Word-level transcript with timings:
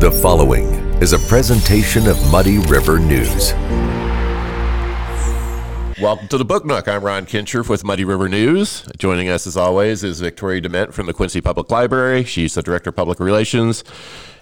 The 0.00 0.10
following 0.10 0.64
is 1.02 1.12
a 1.12 1.18
presentation 1.18 2.06
of 2.06 2.16
Muddy 2.32 2.56
River 2.56 2.98
News. 2.98 3.52
Welcome 6.00 6.26
to 6.28 6.38
the 6.38 6.44
Book 6.46 6.64
Nook. 6.64 6.88
I'm 6.88 7.04
Ron 7.04 7.26
Kinscherf 7.26 7.68
with 7.68 7.84
Muddy 7.84 8.06
River 8.06 8.26
News. 8.26 8.88
Joining 8.96 9.28
us, 9.28 9.46
as 9.46 9.58
always, 9.58 10.02
is 10.02 10.18
Victoria 10.18 10.62
DeMent 10.62 10.94
from 10.94 11.04
the 11.04 11.12
Quincy 11.12 11.42
Public 11.42 11.70
Library. 11.70 12.24
She's 12.24 12.54
the 12.54 12.62
Director 12.62 12.88
of 12.88 12.96
Public 12.96 13.20
Relations. 13.20 13.84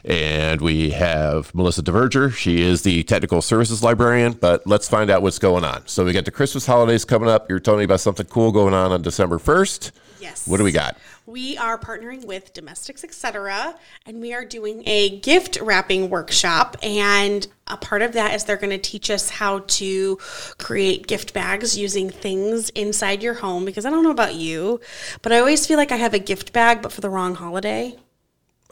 And 0.05 0.61
we 0.61 0.91
have 0.91 1.53
Melissa 1.57 1.83
DeVerger. 1.83 2.33
She 2.33 2.61
is 2.63 2.83
the 2.83 3.03
Technical 3.03 3.43
Services 3.43 3.83
Librarian. 3.83 4.35
But 4.35 4.65
let's 4.65 4.89
find 4.89 5.11
out 5.11 5.23
what's 5.23 5.41
going 5.41 5.65
on. 5.65 5.89
So 5.89 6.05
we 6.05 6.13
got 6.13 6.25
the 6.25 6.31
Christmas 6.31 6.67
holidays 6.67 7.05
coming 7.05 7.29
up. 7.29 7.51
You're 7.51 7.59
telling 7.59 7.79
me 7.79 7.85
about 7.85 7.99
something 7.99 8.27
cool 8.27 8.53
going 8.53 8.75
on 8.75 8.93
on 8.93 9.03
December 9.03 9.39
1st. 9.39 9.91
Yes. 10.21 10.47
What 10.49 10.57
do 10.59 10.65
we 10.65 10.73
got? 10.73 10.97
We 11.27 11.57
are 11.59 11.79
partnering 11.79 12.25
with 12.25 12.53
Domestics 12.55 13.05
Etc. 13.05 13.75
and 14.07 14.21
we 14.21 14.33
are 14.35 14.45
doing 14.45 14.83
a 14.87 15.19
gift 15.21 15.59
wrapping 15.61 16.11
workshop. 16.11 16.77
And 16.83 17.47
a 17.67 17.77
part 17.77 18.03
of 18.03 18.13
that 18.15 18.35
is 18.35 18.45
they're 18.45 18.57
going 18.57 18.71
to 18.71 18.79
teach 18.79 19.11
us 19.11 19.31
how 19.31 19.61
to 19.61 20.17
create 20.59 21.07
gift 21.07 21.35
bags 21.35 21.77
using 21.79 22.11
things 22.11 22.71
inside 22.71 23.23
your 23.23 23.35
home. 23.35 23.65
Because 23.65 23.85
I 23.87 23.91
don't 23.91 24.03
know 24.05 24.11
about 24.11 24.35
you, 24.35 24.81
but 25.23 25.33
I 25.33 25.39
always 25.39 25.67
feel 25.67 25.77
like 25.77 25.93
I 25.93 25.97
have 25.97 26.15
a 26.15 26.19
gift 26.19 26.53
bag, 26.53 26.83
but 26.83 26.93
for 26.93 27.01
the 27.01 27.11
wrong 27.11 27.35
holiday. 27.35 27.97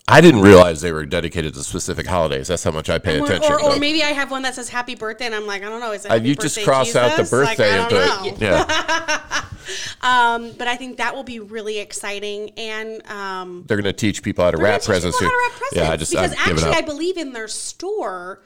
I 0.08 0.20
didn't 0.20 0.40
realize 0.42 0.82
they 0.82 0.92
were 0.92 1.04
dedicated 1.04 1.54
to 1.54 1.64
specific 1.64 2.06
holidays. 2.06 2.46
That's 2.46 2.62
how 2.62 2.70
much 2.70 2.88
I 2.88 2.98
pay 2.98 3.18
Or, 3.18 3.24
attention. 3.24 3.52
or, 3.52 3.60
or 3.60 3.78
maybe 3.80 4.04
I 4.04 4.10
have 4.12 4.30
one 4.30 4.42
that 4.42 4.54
says 4.54 4.68
happy 4.68 4.94
birthday 4.94 5.26
and 5.26 5.34
I'm 5.34 5.48
like, 5.48 5.62
I 5.64 5.68
don't 5.68 5.80
know. 5.80 5.90
Is 5.90 6.04
it 6.06 6.22
you 6.24 6.36
just 6.36 6.62
cross 6.64 6.94
out 6.94 7.16
the 7.16 7.22
Jesus? 7.24 7.32
Like, 7.32 7.56
birthday 7.58 7.72
I 7.72 7.76
and 7.78 7.90
don't 7.90 8.40
know. 8.40 8.46
yeah. 8.46 9.44
Um, 10.02 10.52
but 10.52 10.68
I 10.68 10.76
think 10.76 10.98
that 10.98 11.14
will 11.14 11.24
be 11.24 11.40
really 11.40 11.78
exciting. 11.78 12.50
And 12.56 13.04
um, 13.10 13.64
They're 13.66 13.76
going 13.76 13.84
to 13.84 13.92
teach 13.92 14.22
people 14.22 14.44
how 14.44 14.50
to 14.50 14.56
wrap 14.58 14.82
presents. 14.82 15.18
how 15.20 15.28
to 15.28 15.34
wrap 15.48 15.58
presents. 15.58 15.76
Yeah, 15.76 15.90
I 15.90 15.96
just 15.96 16.12
because 16.12 16.32
I've 16.32 16.38
actually. 16.48 16.72
I 16.72 16.82
believe 16.82 17.16
in 17.16 17.32
their 17.32 17.48
store. 17.48 18.42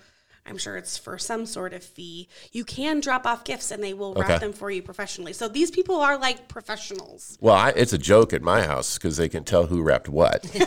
I'm 0.47 0.57
sure 0.59 0.77
it's 0.77 0.99
for 0.99 1.17
some 1.19 1.47
sort 1.47 1.73
of 1.75 1.83
fee. 1.85 2.29
You 2.51 2.65
can 2.65 2.99
drop 3.01 3.25
off 3.27 3.45
gifts 3.45 3.71
and 3.71 3.83
they 3.85 3.95
will 3.95 4.15
wrap 4.15 4.31
Okay. 4.31 4.39
them 4.39 4.53
for 4.53 4.71
you 4.71 4.83
professionally. 4.83 5.33
So 5.33 5.47
these 5.49 5.71
people 5.71 5.97
are 6.01 6.17
like 6.19 6.49
professionals. 6.49 7.39
Well, 7.41 7.55
I, 7.55 7.71
it's 7.71 7.93
a 7.93 7.99
joke 7.99 8.33
at 8.33 8.43
my 8.43 8.63
house 8.63 8.99
because 8.99 9.17
they 9.17 9.29
can 9.29 9.45
tell 9.45 9.67
who 9.67 9.83
wrapped 9.83 10.09
what. 10.09 10.43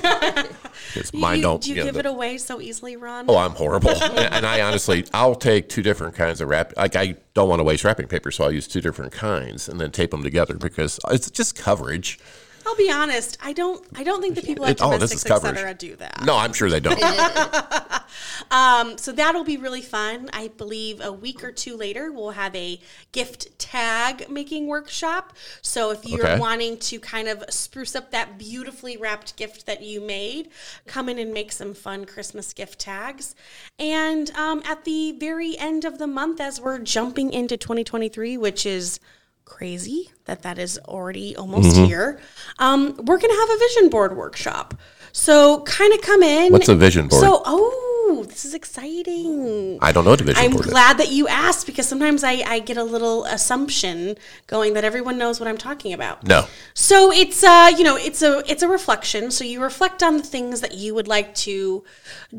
'Cause 0.94 1.14
mine 1.14 1.38
you, 1.38 1.42
don't. 1.44 1.62
do 1.62 1.70
you 1.70 1.76
know, 1.78 1.84
give 1.86 1.94
the- 1.96 2.00
it 2.02 2.06
away 2.06 2.38
so 2.38 2.62
easily, 2.62 2.96
Ron? 2.96 3.26
Oh, 3.28 3.38
I'm 3.38 3.52
horrible. 3.52 3.90
and, 3.92 4.18
and 4.36 4.46
I 4.46 4.62
honestly, 4.62 5.06
I'll 5.14 5.36
take 5.36 5.70
two 5.70 5.82
different 5.82 6.16
kinds 6.16 6.40
of 6.42 6.48
wrap. 6.50 6.74
Like 6.78 6.96
I 6.96 7.16
don't 7.34 7.50
want 7.50 7.60
to 7.60 7.64
waste 7.64 7.84
wrapping 7.84 8.08
paper, 8.08 8.32
so 8.32 8.46
I'll 8.46 8.52
use 8.52 8.68
two 8.68 8.82
different 8.82 9.12
kinds 9.12 9.68
and 9.68 9.80
then 9.82 9.92
tape 9.92 10.12
them 10.12 10.24
together 10.24 10.56
because 10.56 11.00
it's 11.10 11.30
just 11.32 11.56
coverage. 11.58 12.20
I'll 12.66 12.76
be 12.76 12.92
honest. 12.92 13.38
I 13.42 13.54
don't. 13.54 13.86
I 13.96 14.04
don't 14.04 14.22
think 14.22 14.36
the 14.36 14.42
people 14.42 14.66
at 14.66 14.72
It- 14.72 14.82
oh, 14.82 14.98
this 14.98 15.12
Domestics 15.12 15.26
is 15.26 15.32
coverage. 15.32 15.54
Etc. 15.58 15.74
do 15.74 15.96
that. 15.98 16.24
No, 16.24 16.36
I'm 16.36 16.54
sure 16.54 16.70
they 16.70 16.80
don't. 16.80 17.00
Um, 18.52 18.98
so 18.98 19.12
that'll 19.12 19.44
be 19.44 19.58
really 19.58 19.82
fun. 19.82 20.30
I 20.34 20.50
believe 20.50 21.02
a 21.02 21.12
week 21.12 21.44
or 21.44 21.52
two 21.52 21.76
later, 21.76 22.12
we'll 22.12 22.32
have 22.32 22.56
a 22.56 22.80
gift 23.12 23.58
tag 23.58 24.30
making 24.30 24.68
workshop. 24.68 25.34
So 25.62 25.90
if 25.92 26.06
you're 26.06 26.24
Okay. 26.24 26.40
wanting 26.40 26.78
to 26.80 27.00
kind 27.00 27.28
of 27.28 27.44
spruce 27.50 27.96
up 27.96 28.12
that 28.12 28.38
beautifully 28.38 28.98
wrapped 28.98 29.36
gift 29.36 29.66
that 29.66 29.82
you 29.82 30.02
made, 30.02 30.50
come 30.86 31.10
in 31.10 31.18
and 31.18 31.34
make 31.34 31.52
some 31.52 31.74
fun 31.74 32.06
Christmas 32.06 32.54
gift 32.54 32.80
tags. 32.80 33.34
And 33.80 34.30
um, 34.32 34.62
at 34.66 34.84
the 34.86 35.14
very 35.14 35.58
end 35.58 35.84
of 35.86 35.98
the 35.98 36.08
month, 36.08 36.40
as 36.40 36.62
we're 36.62 36.80
jumping 36.80 37.34
into 37.34 37.58
2023, 37.58 38.38
which 38.38 38.66
is 38.66 39.00
crazy 39.46 40.10
that 40.26 40.42
that 40.44 40.58
is 40.58 40.78
already 40.80 41.36
almost 41.36 41.76
Mm-hmm. 41.76 41.86
here, 41.86 42.20
um, 42.60 42.96
we're 42.98 43.18
going 43.18 43.34
to 43.34 43.40
have 43.40 43.50
a 43.50 43.58
vision 43.60 43.90
board 43.90 44.16
workshop. 44.18 44.74
So 45.12 45.62
kind 45.62 45.94
of 45.94 46.02
come 46.02 46.24
in. 46.24 46.52
What's 46.52 46.70
a 46.70 46.76
vision 46.76 47.08
board? 47.08 47.22
So, 47.22 47.42
oh, 47.46 48.26
this 48.28 48.46
is 48.46 48.54
exciting. 48.56 49.78
I 49.82 49.92
don't 49.92 50.06
know 50.06 50.10
what 50.12 50.22
a 50.22 50.24
vision 50.24 50.44
I'm 50.44 50.52
board 50.52 50.66
is. 50.66 50.72
glad 50.72 50.98
that 50.98 51.12
you 51.12 51.28
asked 51.28 51.68
because 51.68 51.88
sometimes 51.88 52.24
I, 52.24 52.42
I 52.46 52.60
get 52.60 52.78
a 52.78 52.84
little 52.84 53.26
assumption 53.26 54.16
going 54.48 54.74
that 54.74 54.84
everyone 54.84 55.18
knows 55.20 55.40
what 55.40 55.48
I'm 55.48 55.58
talking 55.58 55.94
about. 55.94 56.26
No. 56.26 56.48
So 56.74 57.12
it's 57.12 57.44
uh 57.44 57.72
you 57.78 57.84
know 57.84 57.96
it's 57.96 58.24
a 58.24 58.44
it's 58.50 58.64
a 58.64 58.68
reflection. 58.68 59.30
So 59.30 59.44
you 59.44 59.62
reflect 59.62 60.02
on 60.02 60.18
the 60.18 60.24
things 60.24 60.62
that 60.62 60.74
you 60.74 60.96
would 60.96 61.08
like 61.08 61.36
to 61.36 61.84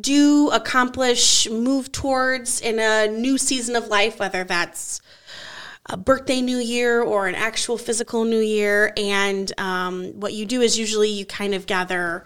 do, 0.01 0.51
accomplish, 0.51 1.49
move 1.49 1.93
towards 1.93 2.61
in 2.61 2.79
a 2.81 3.07
new 3.07 3.39
season 3.39 3.77
of 3.77 3.87
life, 3.87 4.19
whether 4.19 4.43
that's 4.43 5.01
a 5.91 5.97
birthday 5.97 6.41
new 6.41 6.59
year 6.59 7.03
or 7.03 7.27
an 7.27 7.35
actual 7.35 7.77
physical 7.79 8.25
new 8.25 8.41
year. 8.41 8.93
And 8.97 9.53
um, 9.61 10.13
what 10.21 10.33
you 10.33 10.47
do 10.47 10.61
is 10.63 10.79
usually 10.79 11.11
you 11.11 11.27
kind 11.27 11.55
of 11.55 11.67
gather 11.67 12.25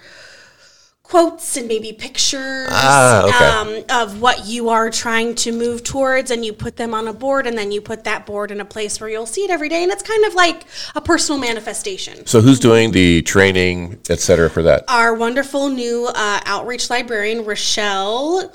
quotes 1.03 1.57
and 1.57 1.67
maybe 1.67 1.91
pictures 1.91 2.69
Ah, 2.71 3.25
okay. 3.25 3.79
um, 3.79 3.85
of 4.03 4.21
what 4.21 4.47
you 4.47 4.69
are 4.69 4.91
trying 4.91 5.35
to 5.37 5.53
move 5.53 5.83
towards 5.83 6.31
and 6.31 6.45
you 6.45 6.53
put 6.53 6.77
them 6.77 6.93
on 6.93 7.09
a 7.09 7.15
board 7.15 7.47
and 7.47 7.57
then 7.57 7.73
you 7.73 7.81
put 7.81 8.05
that 8.05 8.27
board 8.27 8.51
in 8.51 8.61
a 8.61 8.65
place 8.65 9.01
where 9.01 9.09
you'll 9.09 9.25
see 9.25 9.41
it 9.43 9.51
every 9.51 9.71
day 9.71 9.83
and 9.83 9.91
it's 9.91 10.03
kind 10.03 10.23
of 10.27 10.35
like 10.35 10.65
a 10.95 11.01
personal 11.01 11.41
manifestation 11.41 12.27
So 12.27 12.43
who's 12.43 12.61
doing 12.61 12.93
the 12.93 13.23
training, 13.23 13.99
et 14.11 14.21
cetera, 14.21 14.51
for 14.51 14.63
that? 14.65 14.85
our 14.87 15.15
wonderful 15.15 15.71
new 15.71 16.11
uh, 16.15 16.41
outreach 16.45 16.91
librarian 16.91 17.43
rochelle 17.47 18.53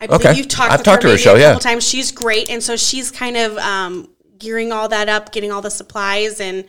i 0.00 0.06
believe 0.06 0.24
Okay. 0.24 0.34
you've 0.36 0.46
talked 0.46 0.70
I've 0.72 0.84
talked 0.84 1.02
her 1.02 1.08
to 1.08 1.14
maybe 1.14 1.18
Rochelle, 1.18 1.34
a 1.34 1.40
yeah. 1.40 1.46
couple 1.54 1.60
times 1.68 1.82
she's 1.86 2.12
great 2.12 2.48
and 2.48 2.62
so 2.62 2.76
she's 2.76 3.10
kind 3.10 3.36
of 3.36 3.58
um, 3.58 4.08
gearing 4.38 4.72
all 4.72 4.88
that 4.88 5.08
up 5.08 5.32
getting 5.32 5.50
all 5.52 5.60
the 5.60 5.70
supplies 5.70 6.40
and 6.40 6.64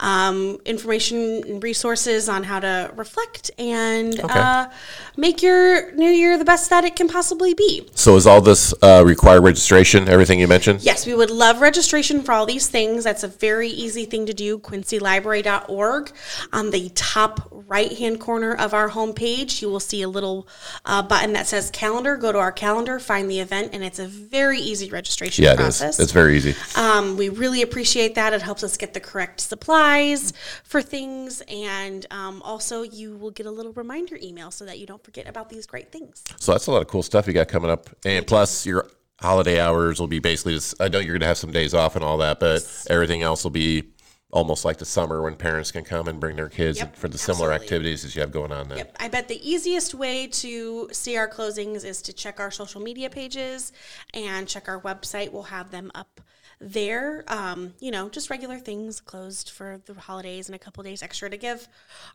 um, 0.00 0.58
information 0.64 1.42
and 1.46 1.62
resources 1.62 2.28
on 2.28 2.42
how 2.44 2.60
to 2.60 2.90
reflect 2.96 3.50
and 3.58 4.18
uh, 4.20 4.68
make 5.16 5.42
your 5.42 5.92
new 5.92 6.08
year 6.10 6.38
the 6.38 6.44
best 6.44 6.70
that 6.70 6.84
it 6.84 6.96
can 6.96 7.08
possibly 7.08 7.54
be 7.54 7.86
So 7.94 8.16
is 8.16 8.26
all 8.26 8.40
this 8.40 8.72
uh, 8.82 9.02
require 9.04 9.40
registration? 9.40 10.08
Everything 10.08 10.40
you 10.40 10.48
mentioned? 10.48 10.82
Yes, 10.82 11.06
we 11.06 11.14
would 11.14 11.30
love 11.30 11.60
registration 11.60 12.22
for 12.22 12.32
all 12.32 12.46
these 12.46 12.68
things. 12.68 13.04
That's 13.04 13.22
a 13.22 13.28
very 13.28 13.68
easy 13.68 14.04
thing 14.04 14.26
to 14.26 14.34
do. 14.34 14.58
QuincyLibrary.org. 14.58 16.12
On 16.52 16.70
the 16.70 16.90
top 16.94 17.48
right 17.50 17.96
hand 17.96 18.20
corner 18.20 18.54
of 18.54 18.74
our 18.74 18.90
homepage, 18.90 19.62
you 19.62 19.68
will 19.68 19.80
see 19.80 20.02
a 20.02 20.08
little 20.08 20.48
uh, 20.84 21.02
button 21.02 21.32
that 21.34 21.46
says 21.46 21.70
calendar. 21.70 22.16
Go 22.16 22.32
to 22.32 22.38
our 22.38 22.52
calendar, 22.52 22.98
find 22.98 23.30
the 23.30 23.40
event, 23.40 23.70
and 23.72 23.82
it's 23.84 23.98
a 23.98 24.06
very 24.06 24.58
easy 24.58 24.90
registration 24.90 25.44
Yeah, 25.44 25.52
it 25.52 25.60
is. 25.60 25.78
process. 25.78 26.00
It's 26.00 26.12
very 26.12 26.36
easy. 26.36 26.54
Um, 26.76 27.09
we 27.16 27.28
really 27.28 27.62
appreciate 27.62 28.14
that. 28.14 28.32
It 28.32 28.42
helps 28.42 28.62
us 28.62 28.76
get 28.76 28.94
the 28.94 29.00
correct 29.00 29.40
supplies 29.40 30.32
for 30.64 30.82
things. 30.82 31.42
And 31.48 32.06
um, 32.10 32.42
also, 32.42 32.82
you 32.82 33.16
will 33.16 33.30
get 33.30 33.46
a 33.46 33.50
little 33.50 33.72
reminder 33.72 34.18
email 34.22 34.50
so 34.50 34.64
that 34.64 34.78
you 34.78 34.86
don't 34.86 35.02
forget 35.02 35.28
about 35.28 35.48
these 35.48 35.66
great 35.66 35.92
things. 35.92 36.24
So 36.38 36.52
that's 36.52 36.66
a 36.66 36.72
lot 36.72 36.82
of 36.82 36.88
cool 36.88 37.02
stuff 37.02 37.26
you 37.26 37.32
got 37.32 37.48
coming 37.48 37.70
up, 37.70 37.88
and 38.04 38.26
plus 38.26 38.66
your 38.66 38.88
holiday 39.20 39.60
hours 39.60 40.00
will 40.00 40.08
be 40.08 40.18
basically. 40.18 40.54
Just, 40.54 40.80
I 40.80 40.88
know 40.88 40.98
you're 40.98 41.14
going 41.14 41.20
to 41.20 41.26
have 41.26 41.38
some 41.38 41.52
days 41.52 41.74
off 41.74 41.96
and 41.96 42.04
all 42.04 42.18
that, 42.18 42.40
but 42.40 42.66
everything 42.88 43.22
else 43.22 43.44
will 43.44 43.50
be 43.50 43.92
almost 44.32 44.64
like 44.64 44.78
the 44.78 44.84
summer 44.84 45.22
when 45.22 45.34
parents 45.34 45.72
can 45.72 45.84
come 45.84 46.08
and 46.08 46.20
bring 46.20 46.36
their 46.36 46.48
kids 46.48 46.78
Yep, 46.78 46.96
for 46.96 47.08
the 47.08 47.18
similar 47.18 47.52
absolutely. 47.52 47.64
activities 47.64 48.04
as 48.04 48.14
you 48.14 48.20
have 48.20 48.30
going 48.30 48.52
on 48.52 48.68
there. 48.68 48.78
Yep. 48.78 48.96
I 49.00 49.08
bet 49.08 49.28
the 49.28 49.48
easiest 49.48 49.94
way 49.94 50.28
to 50.28 50.88
see 50.92 51.16
our 51.16 51.28
closings 51.28 51.84
is 51.84 52.00
to 52.02 52.12
check 52.12 52.38
our 52.38 52.50
social 52.50 52.80
media 52.80 53.10
pages 53.10 53.72
and 54.14 54.46
check 54.46 54.68
our 54.68 54.80
website. 54.80 55.32
We'll 55.32 55.42
have 55.44 55.70
them 55.70 55.90
up 55.94 56.20
there. 56.60 57.24
Um, 57.28 57.74
you 57.80 57.90
know, 57.90 58.08
just 58.08 58.30
regular 58.30 58.58
things 58.58 59.00
closed 59.00 59.50
for 59.50 59.80
the 59.86 59.94
holidays 59.94 60.48
and 60.48 60.54
a 60.54 60.58
couple 60.58 60.82
days 60.82 61.02
extra 61.02 61.30
to 61.30 61.36
give 61.36 61.66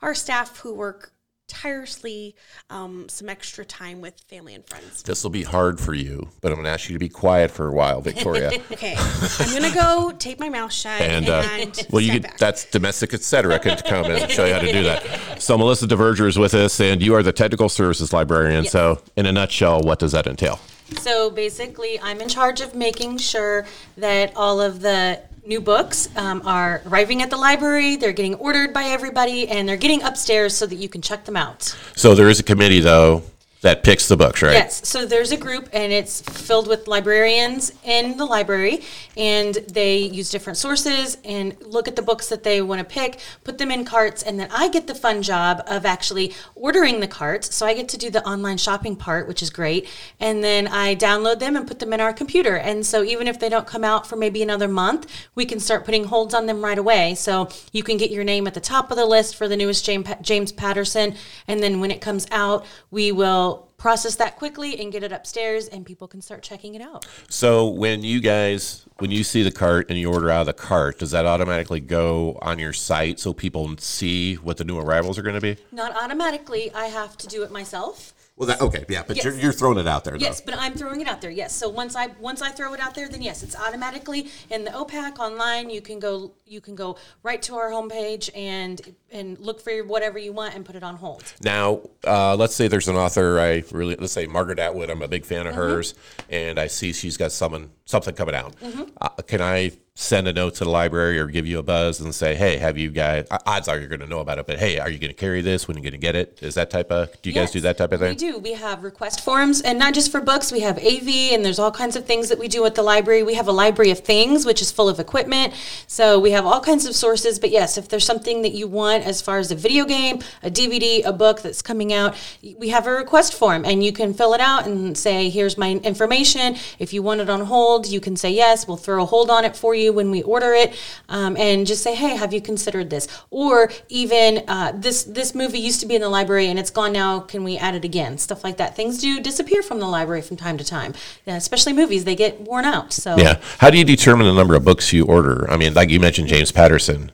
our 0.02 0.14
staff 0.14 0.60
who 0.60 0.74
work 0.74 1.12
tirelessly 1.48 2.36
um, 2.72 3.08
some 3.08 3.30
extra 3.30 3.64
time 3.64 4.02
with 4.02 4.20
family 4.22 4.56
and 4.56 4.66
friends. 4.66 5.04
This 5.04 5.24
will 5.24 5.30
be 5.30 5.44
hard 5.44 5.80
for 5.80 5.94
you, 5.94 6.28
but 6.42 6.50
I'm 6.50 6.56
going 6.56 6.66
to 6.66 6.72
ask 6.72 6.90
you 6.90 6.94
to 6.94 7.00
be 7.00 7.10
quiet 7.10 7.52
for 7.52 7.68
a 7.68 7.72
while, 7.72 8.02
Victoria. 8.02 8.52
Okay, 8.72 8.96
I'm 8.98 9.54
gonna 9.54 9.74
go 9.74 10.12
tape 10.12 10.40
my 10.40 10.50
mouth 10.50 10.72
shut 10.74 11.00
And 11.00 11.30
and, 11.30 11.78
uh, 11.78 11.84
well, 11.92 12.02
you 12.02 12.14
could, 12.14 12.24
back. 12.24 12.38
that's 12.38 12.66
domestic, 12.66 13.14
et 13.14 13.22
cetera, 13.22 13.60
can 13.60 13.78
come 13.78 14.06
and 14.06 14.30
show 14.30 14.44
you 14.46 14.54
how 14.54 14.60
to 14.60 14.72
do 14.72 14.84
that. 14.84 15.42
So 15.42 15.58
Melissa 15.58 15.88
DeVerger 15.88 16.28
is 16.28 16.38
with 16.38 16.54
us, 16.56 16.80
and 16.82 17.02
you 17.02 17.14
are 17.14 17.24
the 17.24 17.32
technical 17.32 17.70
services 17.70 18.12
librarian. 18.12 18.66
So, 18.66 19.02
in 19.16 19.28
a 19.28 19.32
nutshell, 19.32 19.82
what 19.82 20.00
does 20.00 20.12
that 20.14 20.26
entail? 20.28 20.60
So 20.98 21.30
basically, 21.30 22.00
I'm 22.00 22.22
in 22.22 22.30
charge 22.30 22.62
of 22.62 22.76
making 22.76 23.18
sure 23.18 23.66
that 23.98 24.36
all 24.36 24.62
of 24.62 24.82
the 24.82 25.22
new 25.46 25.62
books 25.62 26.10
um, 26.16 26.42
are 26.46 26.82
arriving 26.88 27.22
at 27.22 27.30
the 27.30 27.38
library, 27.38 27.96
they're 27.96 28.14
getting 28.14 28.36
ordered 28.36 28.74
by 28.74 28.86
everybody, 28.86 29.48
and 29.48 29.70
they're 29.70 29.78
getting 29.78 30.02
upstairs 30.02 30.56
so 30.56 30.66
that 30.66 30.76
you 30.76 30.90
can 30.90 31.02
check 31.02 31.26
them 31.26 31.38
out. 31.38 31.76
So 31.96 32.16
there 32.16 32.30
is 32.30 32.40
a 32.40 32.44
committee 32.44 32.80
though 32.80 33.24
that 33.62 33.84
picks 33.84 34.08
the 34.08 34.16
books, 34.16 34.42
right? 34.42 34.54
Yes, 34.54 34.88
so 34.88 35.06
there's 35.06 35.32
a 35.32 35.38
group 35.38 35.70
and 35.74 35.92
it's 35.92 36.22
filled 36.22 36.68
with 36.68 36.88
librarians 36.88 37.72
in 37.84 38.16
the 38.18 38.26
library 38.26 38.82
and 39.18 39.56
they 39.56 39.98
use 39.98 40.30
different 40.30 40.58
sources 40.58 41.18
and 41.26 41.56
look 41.62 41.88
at 41.88 41.96
the 41.96 42.02
books 42.02 42.30
that 42.30 42.44
they 42.44 42.62
want 42.62 42.80
to 42.80 42.86
pick, 42.86 43.20
put 43.44 43.58
them 43.58 43.72
in 43.72 43.84
carts, 43.84 44.22
and 44.22 44.40
then 44.40 44.50
I 44.52 44.70
get 44.70 44.88
the 44.88 44.94
fun 44.94 45.24
job 45.24 45.64
of 45.68 45.86
actually 45.86 46.34
ordering 46.54 47.00
the 47.00 47.08
carts. 47.08 47.56
So 47.56 47.66
I 47.66 47.74
get 47.74 47.90
to 47.90 47.98
do 47.98 48.10
the 48.10 48.24
online 48.28 48.58
shopping 48.58 48.96
part, 48.96 49.28
which 49.28 49.42
is 49.42 49.50
great. 49.50 49.88
And 50.20 50.44
then 50.44 50.68
I 50.68 50.96
download 50.96 51.40
them 51.40 51.56
and 51.56 51.68
put 51.68 51.80
them 51.80 51.94
in 51.94 52.02
our 52.02 52.14
computer. 52.14 52.58
And 52.58 52.86
so 52.86 53.04
even 53.04 53.28
if 53.28 53.40
they 53.40 53.50
don't 53.50 53.66
come 53.66 53.84
out 53.84 54.06
for 54.06 54.16
maybe 54.16 54.44
another 54.44 54.68
month, 54.68 55.08
we 55.34 55.46
can 55.46 55.60
start 55.60 55.86
putting 55.86 56.06
holds 56.06 56.34
on 56.34 56.46
them 56.46 56.64
right 56.64 56.78
away. 56.78 57.16
So 57.16 57.50
you 57.72 57.84
can 57.84 57.98
get 57.98 58.12
your 58.12 58.24
name 58.24 58.48
at 58.48 58.54
the 58.54 58.60
top 58.60 58.92
of 58.92 58.98
the 58.98 59.06
list 59.06 59.36
for 59.36 59.48
the 59.48 59.58
newest 59.58 59.86
James, 59.86 60.52
Patterson. 60.52 61.16
And 61.48 61.64
then 61.64 61.80
when 61.80 61.92
it 61.92 62.02
comes 62.02 62.28
out, 62.32 62.66
we 62.92 63.12
will 63.12 63.45
Process 63.78 64.16
that 64.16 64.38
quickly 64.38 64.80
and 64.80 64.92
get 64.92 65.04
it 65.04 65.12
upstairs, 65.12 65.68
and 65.68 65.86
people 65.86 66.08
can 66.08 66.20
start 66.20 66.42
checking 66.42 66.74
it 66.74 66.82
out. 66.82 67.06
So 67.30 67.68
when 67.68 68.02
you 68.04 68.20
guys, 68.20 68.86
when 68.98 69.12
you 69.12 69.24
see 69.24 69.44
the 69.44 69.52
cart 69.52 69.88
and 69.90 70.00
you 70.00 70.12
order 70.12 70.32
out 70.32 70.42
of 70.42 70.48
the 70.48 70.54
cart, 70.54 70.98
does 70.98 71.12
that 71.12 71.28
automatically 71.28 71.82
go 71.82 72.40
on 72.42 72.58
your 72.58 72.74
site 72.74 73.20
so 73.20 73.32
people 73.32 73.78
see 73.78 74.36
what 74.36 74.58
the 74.58 74.64
new 74.64 74.80
arrivals 74.80 75.20
are 75.20 75.22
going 75.22 75.36
to 75.36 75.42
be? 75.42 75.58
Not 75.72 75.96
automatically. 75.96 76.74
I 76.74 76.88
have 76.88 77.16
to 77.18 77.28
do 77.28 77.44
it 77.44 77.52
myself. 77.52 78.15
Well, 78.38 78.48
that 78.48 78.60
okay, 78.60 78.84
yeah, 78.90 79.04
but 79.08 79.16
Yes. 79.16 79.24
you're, 79.24 79.34
you're 79.36 79.54
throwing 79.54 79.78
it 79.78 79.88
out 79.88 80.04
there. 80.04 80.18
Yes, 80.18 80.42
but 80.42 80.56
I'm 80.58 80.74
throwing 80.74 81.00
it 81.00 81.08
out 81.08 81.22
there. 81.22 81.32
Yes. 81.32 81.56
So 81.56 81.70
once 81.70 81.96
I 81.96 82.08
once 82.20 82.42
I 82.42 82.52
throw 82.52 82.74
it 82.74 82.82
out 82.82 82.94
there, 82.94 83.08
then 83.08 83.22
yes, 83.22 83.44
it's 83.44 83.56
automatically 83.56 84.30
in 84.50 84.66
the 84.66 84.72
OPAC 84.72 85.20
online. 85.20 85.70
You 85.70 85.80
can 85.82 86.00
go 86.00 86.34
you 86.46 86.60
can 86.60 86.76
go 86.76 86.98
right 87.24 87.42
to 87.44 87.56
our 87.56 87.72
homepage 87.72 88.30
and 88.36 88.82
and 89.10 89.40
look 89.40 89.62
for 89.62 89.72
whatever 89.86 90.20
you 90.20 90.34
want 90.34 90.54
and 90.54 90.66
put 90.66 90.76
it 90.76 90.84
on 90.84 90.98
hold. 90.98 91.24
Now, 91.44 91.80
uh, 92.06 92.36
let's 92.36 92.54
say 92.56 92.68
there's 92.68 92.90
an 92.90 92.98
author 92.98 93.40
I 93.40 93.64
really 93.72 93.96
let's 93.96 94.12
say 94.12 94.28
Margaret 94.28 94.60
Atwood. 94.60 94.90
I'm 94.90 95.02
a 95.02 95.08
big 95.08 95.26
fan 95.26 95.48
of 95.48 95.56
hers, 95.56 95.94
and 96.30 96.60
I 96.60 96.68
see 96.68 96.92
she's 96.92 97.16
got 97.16 97.32
someone 97.32 97.70
something 97.86 98.16
coming 98.16 98.36
out. 98.36 98.54
Uh, 99.00 99.10
can 99.28 99.42
I 99.42 99.72
send 99.98 100.28
a 100.28 100.34
note 100.34 100.56
to 100.56 100.66
the 100.66 100.70
library 100.70 101.18
or 101.18 101.26
give 101.26 101.48
you 101.48 101.58
a 101.58 101.64
buzz 101.64 102.02
and 102.02 102.14
say, 102.14 102.36
"Hey, 102.36 102.58
have 102.58 102.78
you 102.78 102.90
guys?" 102.90 103.26
Odds 103.46 103.70
are 103.70 103.80
you're 103.80 103.88
going 103.88 104.02
to 104.02 104.08
know 104.08 104.20
about 104.20 104.38
it, 104.40 104.46
but 104.46 104.60
hey, 104.60 104.78
are 104.78 104.90
you 104.90 105.00
going 105.00 105.10
to 105.10 105.16
carry 105.18 105.42
this? 105.42 105.68
When 105.68 105.78
are 105.78 105.80
you 105.80 105.84
going 105.84 105.94
to 105.94 105.98
get 105.98 106.18
it? 106.18 106.38
Is 106.42 106.56
that 106.56 106.70
type 106.70 106.92
of? 106.92 107.10
Do 107.22 107.30
you 107.30 107.34
guys 107.34 107.52
do 107.52 107.62
that 107.62 107.78
type 107.78 107.94
of 107.94 108.02
thing? 108.02 108.10
We 108.10 108.16
do. 108.16 108.38
We 108.38 108.54
have 108.54 108.84
request 108.84 109.22
forms, 109.22 109.62
and 109.62 109.80
not 109.80 109.94
just 109.94 110.12
for 110.12 110.20
books. 110.20 110.52
We 110.52 110.60
have 110.60 110.78
AV, 110.78 111.08
and 111.34 111.46
there's 111.46 111.60
all 111.60 111.72
kinds 111.72 111.96
of 111.96 112.06
things 112.06 112.28
that 112.28 112.38
we 112.38 112.50
do 112.50 112.66
at 112.66 112.76
the 112.76 112.84
library. 112.84 113.24
We 113.24 113.36
have 113.36 113.48
a 113.48 113.54
library 113.54 113.90
of 113.90 114.00
things, 114.00 114.46
which 114.46 114.62
is 114.62 114.70
full 114.70 114.90
of 114.90 115.00
equipment. 115.00 115.54
So 115.88 116.20
we 116.20 116.32
have 116.32 116.46
all 116.46 116.60
kinds 116.60 116.86
of 116.86 116.94
sources. 116.94 117.40
But 117.40 117.52
yes, 117.52 117.78
if 117.78 117.88
there's 117.88 118.06
something 118.06 118.42
that 118.42 118.52
you 118.52 118.68
want, 118.68 119.06
as 119.06 119.22
far 119.22 119.38
as 119.38 119.50
a 119.50 119.56
video 119.56 119.86
game, 119.86 120.20
a 120.44 120.52
DVD, 120.52 121.06
a 121.06 121.14
book 121.14 121.42
that's 121.42 121.62
coming 121.62 121.94
out, 121.94 122.16
we 122.58 122.68
have 122.68 122.86
a 122.86 122.92
request 122.92 123.34
form, 123.34 123.64
and 123.64 123.82
you 123.82 123.94
can 123.94 124.14
fill 124.14 124.34
it 124.34 124.42
out 124.42 124.66
and 124.66 124.98
say, 124.98 125.30
"Here's 125.30 125.58
my 125.58 125.72
information." 125.72 126.58
If 126.80 126.92
you 126.92 127.02
want 127.02 127.22
it 127.22 127.30
on 127.30 127.46
hold, 127.46 127.88
you 127.88 128.02
can 128.02 128.18
say 128.18 128.32
yes. 128.32 128.68
We'll 128.68 128.76
throw 128.76 129.02
a 129.02 129.06
hold 129.06 129.30
on 129.30 129.46
it 129.46 129.56
for 129.56 129.74
you 129.74 129.85
when 129.94 130.12
we 130.12 130.22
order 130.24 130.54
it, 130.54 130.76
um, 131.10 131.36
and 131.38 131.66
just 131.68 131.84
say, 131.84 131.96
"Hey, 131.96 132.16
have 132.16 132.34
you 132.34 132.42
considered 132.42 132.90
this?" 132.90 133.08
Or 133.30 133.72
even 133.90 134.44
uh, 134.48 134.74
this 134.76 135.04
this 135.04 135.36
movie 135.36 135.60
used 135.60 135.80
to 135.82 135.86
be 135.86 135.96
in 135.96 136.02
the 136.02 136.10
library 136.10 136.48
and 136.48 136.60
it's 136.60 136.72
gone 136.72 136.94
now. 136.94 137.20
Can 137.20 137.44
we 137.44 137.58
add 137.58 137.76
it 137.76 137.86
again? 137.86 138.18
Stuff 138.18 138.44
like 138.44 138.58
that. 138.58 138.76
Things 138.76 139.00
do 139.00 139.20
disappear 139.20 139.62
from 139.62 139.80
the 139.80 139.88
library 139.88 140.22
from 140.22 140.38
time 140.38 140.58
to 140.58 140.64
time, 140.64 140.94
Yeah, 141.26 141.36
especially 141.36 141.74
movies. 141.74 142.04
They 142.04 142.16
get 142.16 142.42
worn 142.42 142.66
out. 142.66 142.94
So 142.94 143.18
Yeah. 143.18 143.40
How 143.60 143.70
do 143.70 143.78
you 143.78 143.86
determine 143.86 144.28
the 144.28 144.34
number 144.34 144.56
of 144.56 144.64
books 144.64 144.92
you 144.94 145.06
order? 145.06 145.50
I 145.50 145.58
mean, 145.58 145.74
like 145.74 145.90
you 145.90 146.00
mentioned, 146.00 146.28
James 146.28 146.52
Patterson. 146.52 147.12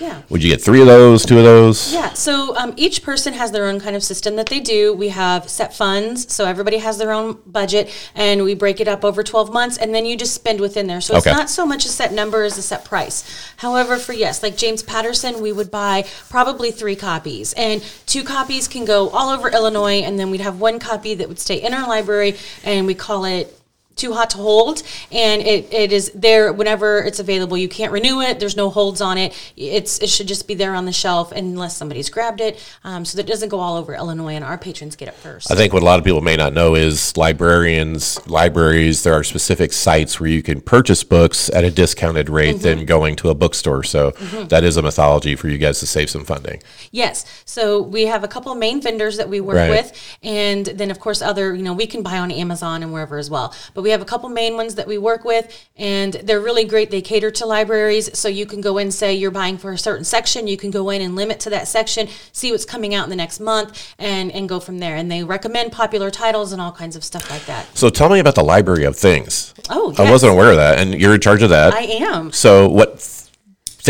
Yeah. 0.00 0.22
Would 0.28 0.42
you 0.42 0.50
get 0.50 0.60
three 0.62 0.80
of 0.80 0.86
those, 0.86 1.24
two 1.24 1.38
of 1.38 1.44
those? 1.44 1.92
Yeah, 1.92 2.12
so 2.12 2.56
um, 2.56 2.74
each 2.76 3.02
person 3.02 3.34
has 3.34 3.52
their 3.52 3.66
own 3.66 3.80
kind 3.80 3.96
of 3.96 4.02
system 4.02 4.36
that 4.36 4.46
they 4.48 4.60
do. 4.60 4.94
We 4.94 5.08
have 5.08 5.48
set 5.48 5.74
funds, 5.74 6.32
so 6.32 6.44
everybody 6.44 6.78
has 6.78 6.98
their 6.98 7.12
own 7.12 7.38
budget, 7.46 7.90
and 8.14 8.44
we 8.44 8.54
break 8.54 8.80
it 8.80 8.88
up 8.88 9.04
over 9.04 9.22
12 9.22 9.52
months, 9.52 9.76
and 9.76 9.94
then 9.94 10.06
you 10.06 10.16
just 10.16 10.34
spend 10.34 10.60
within 10.60 10.86
there. 10.86 11.00
So 11.00 11.16
it's 11.16 11.26
not 11.26 11.50
so 11.50 11.66
much 11.66 11.84
a 11.84 11.88
set 11.88 12.12
number 12.12 12.42
as 12.42 12.58
a 12.58 12.62
set 12.62 12.84
price. 12.84 13.24
However, 13.58 13.96
for 13.96 14.12
yes, 14.12 14.42
like 14.42 14.56
James 14.56 14.82
Patterson, 14.82 15.40
we 15.40 15.52
would 15.52 15.70
buy 15.70 16.04
probably 16.28 16.70
three 16.70 16.96
copies, 16.96 17.52
and 17.54 17.82
two 18.06 18.24
copies 18.24 18.68
can 18.68 18.84
go 18.84 19.08
all 19.10 19.30
over 19.30 19.48
Illinois, 19.48 20.00
and 20.00 20.18
then 20.18 20.30
we'd 20.30 20.40
have 20.40 20.60
one 20.60 20.78
copy 20.78 21.14
that 21.14 21.28
would 21.28 21.38
stay 21.38 21.56
in 21.62 21.74
our 21.74 21.88
library, 21.88 22.36
and 22.64 22.86
we 22.86 22.94
call 22.94 23.24
it 23.24 23.57
too 23.98 24.12
hot 24.14 24.30
to 24.30 24.36
hold 24.38 24.82
and 25.12 25.42
it, 25.42 25.72
it 25.72 25.92
is 25.92 26.10
there 26.14 26.52
whenever 26.52 26.98
it's 27.00 27.18
available 27.18 27.56
you 27.56 27.68
can't 27.68 27.92
renew 27.92 28.20
it 28.20 28.38
there's 28.40 28.56
no 28.56 28.70
holds 28.70 29.00
on 29.00 29.18
it 29.18 29.34
it's 29.56 29.98
it 30.00 30.08
should 30.08 30.28
just 30.28 30.46
be 30.48 30.54
there 30.54 30.74
on 30.74 30.84
the 30.86 30.92
shelf 30.92 31.32
unless 31.32 31.76
somebody's 31.76 32.08
grabbed 32.08 32.40
it 32.40 32.58
um, 32.84 33.04
so 33.04 33.16
that 33.16 33.24
it 33.26 33.28
doesn't 33.30 33.48
go 33.48 33.58
all 33.60 33.76
over 33.76 33.94
illinois 33.94 34.34
and 34.34 34.44
our 34.44 34.56
patrons 34.56 34.96
get 34.96 35.08
it 35.08 35.14
first 35.14 35.50
I 35.50 35.54
think 35.54 35.72
what 35.72 35.82
a 35.82 35.84
lot 35.84 35.98
of 35.98 36.04
people 36.04 36.20
may 36.22 36.36
not 36.36 36.52
know 36.54 36.74
is 36.74 37.16
librarians, 37.16 38.24
libraries, 38.28 39.02
there 39.02 39.14
are 39.14 39.24
specific 39.24 39.72
sites 39.72 40.20
where 40.20 40.28
you 40.30 40.42
can 40.42 40.60
purchase 40.60 41.02
books 41.04 41.50
at 41.50 41.64
a 41.64 41.70
discounted 41.70 42.28
rate 42.28 42.48
Mm-hmm. 42.48 42.62
than 42.62 42.84
going 42.86 43.14
to 43.16 43.28
a 43.30 43.34
bookstore. 43.34 43.82
So 43.82 44.10
that 44.48 44.64
is 44.64 44.76
a 44.78 44.82
mythology 44.82 45.34
for 45.36 45.48
you 45.48 45.58
guys 45.58 45.80
to 45.80 45.86
save 45.86 46.08
some 46.08 46.24
funding. 46.24 46.62
Yes. 46.92 47.26
So 47.44 47.82
we 47.82 48.06
have 48.06 48.24
a 48.24 48.28
couple 48.28 48.50
of 48.52 48.58
main 48.58 48.80
vendors 48.80 49.16
that 49.18 49.28
we 49.28 49.40
work 49.40 49.56
Right. 49.56 49.68
with, 49.70 49.92
and 50.22 50.64
then 50.66 50.90
of 50.90 50.98
course 51.00 51.20
other 51.20 51.54
you 51.54 51.62
know 51.62 51.74
we 51.74 51.86
can 51.86 52.02
buy 52.02 52.18
on 52.18 52.30
Amazon 52.30 52.82
and 52.82 52.92
wherever 52.92 53.18
as 53.18 53.28
well. 53.28 53.54
But 53.74 53.82
we 53.82 53.87
have 53.90 54.02
a 54.02 54.04
couple 54.04 54.28
main 54.28 54.54
ones 54.54 54.74
that 54.76 54.86
we 54.86 54.98
work 54.98 55.24
with, 55.24 55.66
and 55.76 56.14
they're 56.14 56.40
really 56.40 56.64
great. 56.64 56.90
They 56.90 57.00
cater 57.00 57.30
to 57.32 57.46
libraries, 57.46 58.16
so 58.18 58.28
you 58.28 58.46
can 58.46 58.60
go 58.60 58.78
in 58.78 58.90
say 58.90 59.14
you're 59.14 59.30
buying 59.30 59.58
for 59.58 59.72
a 59.72 59.78
certain 59.78 60.04
section, 60.04 60.46
you 60.46 60.56
can 60.56 60.70
go 60.70 60.90
in 60.90 61.02
and 61.02 61.16
limit 61.16 61.40
to 61.40 61.50
that 61.50 61.68
section, 61.68 62.08
see 62.32 62.52
what's 62.52 62.64
coming 62.64 62.94
out 62.94 63.04
in 63.04 63.10
the 63.10 63.16
next 63.16 63.40
month, 63.40 63.94
and 63.98 64.30
and 64.32 64.48
go 64.48 64.60
from 64.60 64.78
there. 64.78 64.96
And 64.96 65.10
they 65.10 65.24
recommend 65.24 65.72
popular 65.72 66.10
titles 66.10 66.52
and 66.52 66.60
all 66.60 66.72
kinds 66.72 66.96
of 66.96 67.04
stuff 67.04 67.30
like 67.30 67.44
that. 67.46 67.66
So 67.76 67.90
tell 67.90 68.08
me 68.08 68.18
about 68.18 68.34
the 68.34 68.44
Library 68.44 68.84
of 68.84 68.96
Things. 68.96 69.54
Oh, 69.70 69.94
I 69.98 70.10
wasn't 70.10 70.32
aware 70.32 70.50
of 70.50 70.56
that, 70.56 70.78
and 70.78 70.94
you're 70.94 71.14
in 71.14 71.20
charge 71.20 71.42
of 71.42 71.50
that. 71.50 71.72
I 71.74 71.82
am. 71.82 72.32
So 72.32 72.68
what 72.68 72.98
th- 72.98 73.28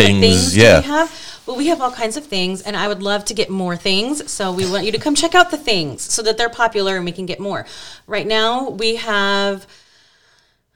things? 0.06 0.21
things 0.21 0.53
do 0.55 0.61
yeah. 0.61 0.81
we 0.81 0.87
have? 0.87 1.29
Well, 1.49 1.56
we 1.56 1.69
have 1.69 1.81
all 1.81 1.91
kinds 1.91 2.19
of 2.19 2.27
things, 2.27 2.61
and 2.61 2.77
I 2.77 2.89
would 2.89 3.03
love 3.03 3.25
to 3.25 3.35
get 3.35 3.49
more 3.49 3.75
things. 3.75 4.31
So 4.31 4.53
we 4.53 4.71
want 4.71 4.85
you 4.85 4.93
to 4.93 4.99
come 4.99 5.15
check 5.15 5.35
out 5.35 5.50
the 5.50 5.56
things 5.56 6.03
so 6.03 6.21
that 6.23 6.37
they're 6.37 6.50
popular 6.50 6.97
and 6.97 7.06
we 7.06 7.12
can 7.12 7.25
get 7.25 7.41
more. 7.41 7.65
Right 8.06 8.27
now, 8.27 8.69
we 8.69 8.97
have. 8.97 9.67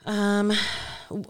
Um, 0.06 0.52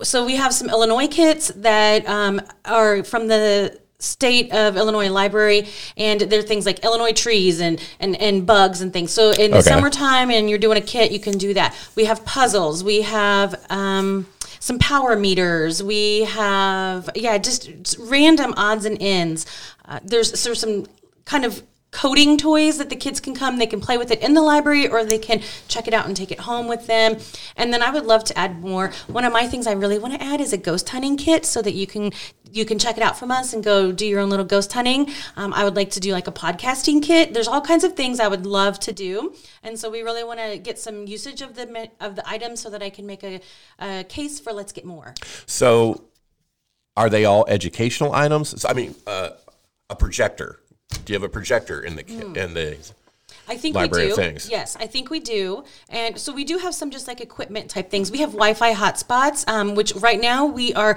so 0.03 0.25
we 0.25 0.37
have 0.37 0.53
some 0.55 0.69
Illinois 0.69 1.09
kits 1.09 1.49
that 1.57 2.07
um, 2.09 2.41
are 2.65 3.03
from 3.05 3.27
the 3.29 3.79
state 3.99 4.53
of 4.53 4.77
Illinois 4.77 5.09
library 5.11 5.69
and 5.97 6.21
they're 6.23 6.43
things 6.43 6.67
like 6.67 6.85
Illinois 6.85 7.13
trees 7.13 7.61
and, 7.61 7.81
and, 8.01 8.21
and 8.21 8.45
bugs 8.47 8.81
and 8.81 8.93
things. 8.93 9.13
So 9.13 9.31
in 9.31 9.53
the 9.53 9.59
Okay. 9.59 9.69
summertime 9.69 10.31
and 10.31 10.51
you're 10.51 10.59
doing 10.59 10.77
a 10.79 10.81
kit, 10.81 11.13
you 11.13 11.21
can 11.21 11.39
do 11.39 11.55
that. 11.55 11.75
We 11.95 12.07
have 12.07 12.25
puzzles. 12.25 12.83
We 12.83 13.03
have 13.03 13.65
um, 13.71 14.27
some 14.59 14.79
power 14.79 15.15
meters. 15.17 15.83
We 15.83 16.25
have, 16.25 17.11
yeah, 17.15 17.39
just, 17.39 17.71
just 17.83 17.97
random 17.99 18.55
odds 18.57 18.85
and 18.87 18.99
ends. 19.01 19.47
Uh, 19.85 20.01
there's, 20.05 20.33
there's 20.43 20.61
some 20.61 20.87
kind 21.25 21.45
of 21.45 21.63
coding 21.93 22.37
toys 22.37 22.79
that 22.79 22.91
the 22.91 22.97
kids 22.97 23.21
can 23.21 23.35
come 23.35 23.59
they 23.59 23.67
can 23.67 23.81
play 23.81 23.97
with 23.97 24.11
it 24.11 24.21
in 24.21 24.35
the 24.35 24.43
library 24.43 24.89
or 24.89 25.05
they 25.05 25.19
can 25.19 25.41
check 25.69 25.87
it 25.87 25.95
out 25.95 26.07
and 26.07 26.17
take 26.17 26.33
it 26.33 26.41
home 26.41 26.67
with 26.67 26.87
them. 26.87 27.17
And 27.57 27.73
then 27.73 27.83
i 27.83 27.91
would 27.91 28.07
love 28.07 28.25
to 28.25 28.39
add 28.39 28.61
more. 28.61 28.91
One 29.07 29.25
of 29.25 29.33
my 29.33 29.47
things 29.47 29.67
i 29.67 29.73
really 29.73 29.99
want 29.99 30.15
to 30.15 30.23
add 30.23 30.41
is 30.41 30.53
a 30.53 30.57
ghost 30.57 30.89
hunting 30.89 31.17
kit 31.17 31.47
so 31.47 31.63
that 31.63 31.75
you 31.75 31.87
can 31.87 32.11
you 32.51 32.65
can 32.65 32.79
check 32.79 32.97
it 32.97 33.03
out 33.03 33.19
from 33.19 33.31
us 33.31 33.55
and 33.55 33.65
go 33.65 33.93
do 33.93 34.05
your 34.05 34.21
own 34.21 34.31
little 34.31 34.45
ghost 34.45 34.73
hunting. 34.73 35.11
Um, 35.37 35.53
i 35.55 35.65
would 35.65 35.77
like 35.77 35.91
to 35.91 36.01
do 36.01 36.13
like 36.13 36.27
a 36.27 36.33
podcasting 36.33 37.03
kit. 37.03 37.35
There's 37.35 37.49
all 37.49 37.61
kinds 37.61 37.85
of 37.85 37.95
things 37.95 38.21
i 38.21 38.29
would 38.29 38.47
love 38.47 38.81
to 38.81 38.93
do. 38.93 39.35
And 39.63 39.79
so 39.79 39.91
we 39.91 40.03
really 40.03 40.25
want 40.25 40.41
to 40.41 40.59
get 40.59 40.79
some 40.79 41.07
usage 41.07 41.43
of 41.43 41.55
the 41.55 41.91
of 42.01 42.17
the 42.17 42.29
items 42.29 42.61
so 42.61 42.71
that 42.71 42.83
i 42.83 42.91
can 42.91 43.07
make 43.07 43.23
a, 43.23 43.41
a 43.79 44.05
case 44.05 44.41
for 44.41 44.53
let's 44.53 44.73
get 44.73 44.85
more. 44.85 45.15
So 45.47 46.09
are 46.97 47.09
they 47.09 47.25
all 47.25 47.45
educational 47.49 48.13
items? 48.13 48.61
So, 48.61 48.69
I 48.69 48.75
mean, 48.75 48.95
uh, 49.07 49.31
a 49.89 49.97
projector. 49.97 50.61
Do 51.05 51.13
you 51.13 51.19
have 51.19 51.23
a 51.23 51.29
projector 51.33 51.81
in 51.83 51.97
the 51.97 52.03
Hmm. 52.03 52.33
ki 52.35 52.41
in 52.41 52.55
the? 52.55 52.77
I 53.49 53.57
think 53.57 53.75
Library 53.75 54.07
we 54.07 54.11
of 54.13 54.17
do. 54.17 54.23
Things. 54.23 54.49
Yes, 54.49 54.77
I 54.79 54.87
think 54.87 55.11
we 55.11 55.21
do. 55.21 55.65
And 55.89 56.19
so 56.19 56.33
we 56.33 56.45
do 56.45 56.59
have 56.59 56.75
some 56.75 56.91
just 56.91 57.09
like 57.09 57.21
equipment 57.21 57.69
type 57.71 57.91
things. 57.91 58.11
We 58.11 58.19
have 58.19 58.31
Wi-Fi 58.31 58.73
hotspots, 58.75 59.47
um, 59.49 59.75
which 59.75 59.93
right 59.97 60.21
now 60.21 60.47
we 60.47 60.73
are. 60.75 60.97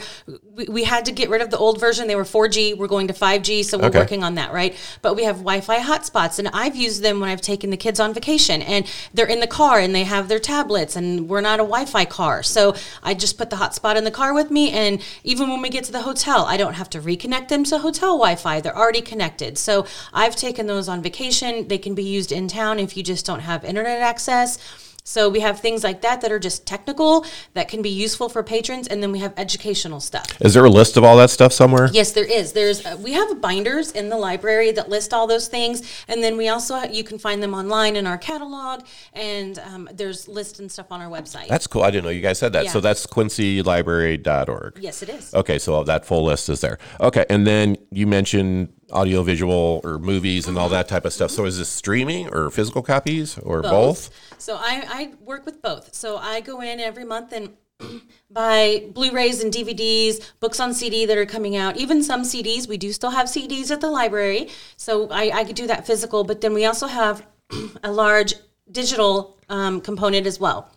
We, 0.56 0.66
we 0.66 0.84
had 0.84 1.06
to 1.06 1.12
get 1.12 1.30
rid 1.30 1.42
of 1.42 1.50
the 1.50 1.58
old 1.58 1.80
version. 1.80 2.08
They 2.08 2.16
were 2.16 2.24
4G. 2.24 2.78
We're 2.78 2.88
going 2.88 3.08
to 3.08 3.14
5G, 3.14 3.66
so 3.66 3.78
we're 3.78 3.86
Okay. 3.88 4.00
working 4.00 4.24
on 4.24 4.36
that, 4.36 4.54
right? 4.54 4.76
But 5.02 5.16
we 5.16 5.24
have 5.24 5.38
Wi-Fi 5.38 5.80
hotspots, 5.80 6.40
and 6.40 6.48
I've 6.50 6.76
used 6.76 7.02
them 7.02 7.20
when 7.20 7.30
I've 7.30 7.42
taken 7.42 7.72
the 7.72 7.78
kids 7.78 8.00
on 8.00 8.14
vacation, 8.14 8.62
and 8.62 8.86
they're 9.14 9.26
in 9.26 9.40
the 9.40 9.48
car 9.48 9.80
and 9.80 9.94
they 9.94 10.04
have 10.04 10.28
their 10.28 10.40
tablets, 10.40 10.96
and 10.96 11.28
we're 11.28 11.42
not 11.42 11.60
a 11.60 11.64
Wi-Fi 11.64 12.06
car, 12.06 12.44
so 12.44 12.76
I 13.04 13.14
just 13.16 13.38
put 13.38 13.50
the 13.50 13.56
hotspot 13.58 13.96
in 13.96 14.04
the 14.04 14.12
car 14.12 14.34
with 14.34 14.50
me, 14.52 14.72
and 14.72 15.02
even 15.24 15.50
when 15.50 15.62
we 15.62 15.70
get 15.70 15.84
to 15.86 15.92
the 15.92 16.04
hotel, 16.04 16.46
I 16.46 16.58
don't 16.58 16.76
have 16.76 16.90
to 16.92 17.00
reconnect 17.02 17.48
them 17.50 17.64
to 17.66 17.80
hotel 17.80 18.18
Wi-Fi. 18.18 18.62
They're 18.62 18.78
already 18.78 19.02
connected. 19.02 19.58
So 19.58 19.86
I've 20.14 20.36
taken 20.36 20.68
those 20.68 20.88
on 20.88 21.02
vacation. 21.02 21.68
They 21.68 21.78
can 21.78 21.96
be 21.96 22.04
used 22.04 22.32
in 22.36 22.48
town 22.48 22.78
if 22.80 22.96
you 22.98 23.02
just 23.04 23.26
don't 23.26 23.40
have 23.40 23.64
internet 23.64 24.02
access. 24.02 24.60
So 25.08 25.30
we 25.30 25.42
have 25.42 25.60
things 25.60 25.84
like 25.84 26.02
that 26.02 26.22
that 26.22 26.32
are 26.32 26.40
just 26.40 26.66
technical 26.66 27.28
that 27.54 27.68
can 27.68 27.84
be 27.84 27.92
useful 27.92 28.28
for 28.28 28.42
patrons, 28.42 28.88
and 28.88 29.04
then 29.04 29.12
we 29.12 29.20
have 29.20 29.36
educational 29.38 30.00
stuff. 30.00 30.26
Is 30.42 30.56
there 30.56 30.66
a 30.66 30.70
list 30.70 30.98
of 30.98 31.04
all 31.04 31.16
that 31.18 31.30
stuff 31.30 31.54
somewhere? 31.54 31.92
Yes, 31.94 32.14
there 32.14 32.26
is. 32.26 32.54
There's 32.54 32.84
uh, 32.84 32.98
we 33.00 33.14
have 33.14 33.40
binders 33.40 33.92
in 33.92 34.10
the 34.10 34.18
library 34.18 34.72
that 34.72 34.90
list 34.90 35.14
all 35.14 35.28
those 35.28 35.48
things, 35.48 36.04
and 36.08 36.24
then 36.24 36.38
we 36.38 36.48
also 36.50 36.82
you 36.86 37.04
can 37.04 37.20
find 37.20 37.44
them 37.44 37.54
online 37.54 37.96
in 37.96 38.08
our 38.08 38.18
catalog, 38.18 38.82
and 39.14 39.60
um, 39.60 39.88
there's 39.94 40.28
lists 40.28 40.58
and 40.60 40.72
stuff 40.72 40.88
on 40.90 41.02
our 41.02 41.10
website. 41.12 41.50
That's 41.50 41.68
cool. 41.68 41.84
I 41.84 41.92
didn't 41.92 42.06
know 42.06 42.10
you 42.10 42.22
guys 42.22 42.40
said 42.40 42.54
that. 42.54 42.66
So 42.70 42.80
Yeah. 42.80 42.82
that's 42.82 43.06
quincylibrary.org. 43.06 44.80
yes, 44.82 45.04
it 45.04 45.10
is. 45.10 45.32
Okay, 45.36 45.60
so 45.60 45.84
that 45.84 46.04
full 46.08 46.26
list 46.26 46.50
is 46.50 46.62
there. 46.62 46.80
Okay, 47.00 47.28
and 47.30 47.46
then 47.46 47.78
you 47.92 48.08
mentioned 48.08 48.70
audio 48.96 49.22
visual 49.22 49.82
or 49.84 50.00
movies 50.00 50.48
and 50.48 50.58
all 50.58 50.70
that 50.70 50.88
type 50.88 51.06
of 51.06 51.14
stuff. 51.14 51.32
So 51.32 51.46
is 51.46 51.58
this 51.58 51.70
streaming 51.70 52.34
or 52.34 52.50
physical 52.50 52.82
copies 52.82 53.38
or 53.40 53.62
both? 53.62 54.10
So 54.38 54.56
I, 54.56 54.84
I 54.88 55.14
work 55.20 55.46
with 55.46 55.62
both. 55.62 55.94
So 55.94 56.18
I 56.18 56.42
go 56.42 56.62
in 56.62 56.80
every 56.80 57.06
month 57.06 57.34
and 57.34 57.54
buy 58.32 58.86
Blu-rays 58.94 59.44
and 59.44 59.54
DVDs, 59.54 60.32
books 60.40 60.60
on 60.60 60.74
CD 60.74 61.06
that 61.06 61.18
are 61.18 61.26
coming 61.26 61.56
out, 61.56 61.78
even 61.78 62.02
some 62.02 62.22
CDs. 62.24 62.68
We 62.68 62.78
do 62.78 62.92
still 62.94 63.12
have 63.12 63.28
CDs 63.28 63.70
at 63.70 63.82
the 63.82 63.90
library, 63.90 64.50
so 64.78 65.10
I, 65.10 65.40
I 65.40 65.44
could 65.44 65.56
do 65.56 65.68
that 65.68 65.86
physical. 65.86 66.24
But 66.24 66.42
then 66.42 66.54
we 66.54 66.66
also 66.66 66.88
have 66.88 67.26
a 67.84 67.92
large 67.92 68.34
digital 68.72 69.38
um, 69.50 69.82
component 69.82 70.26
as 70.26 70.40
well. 70.40 70.72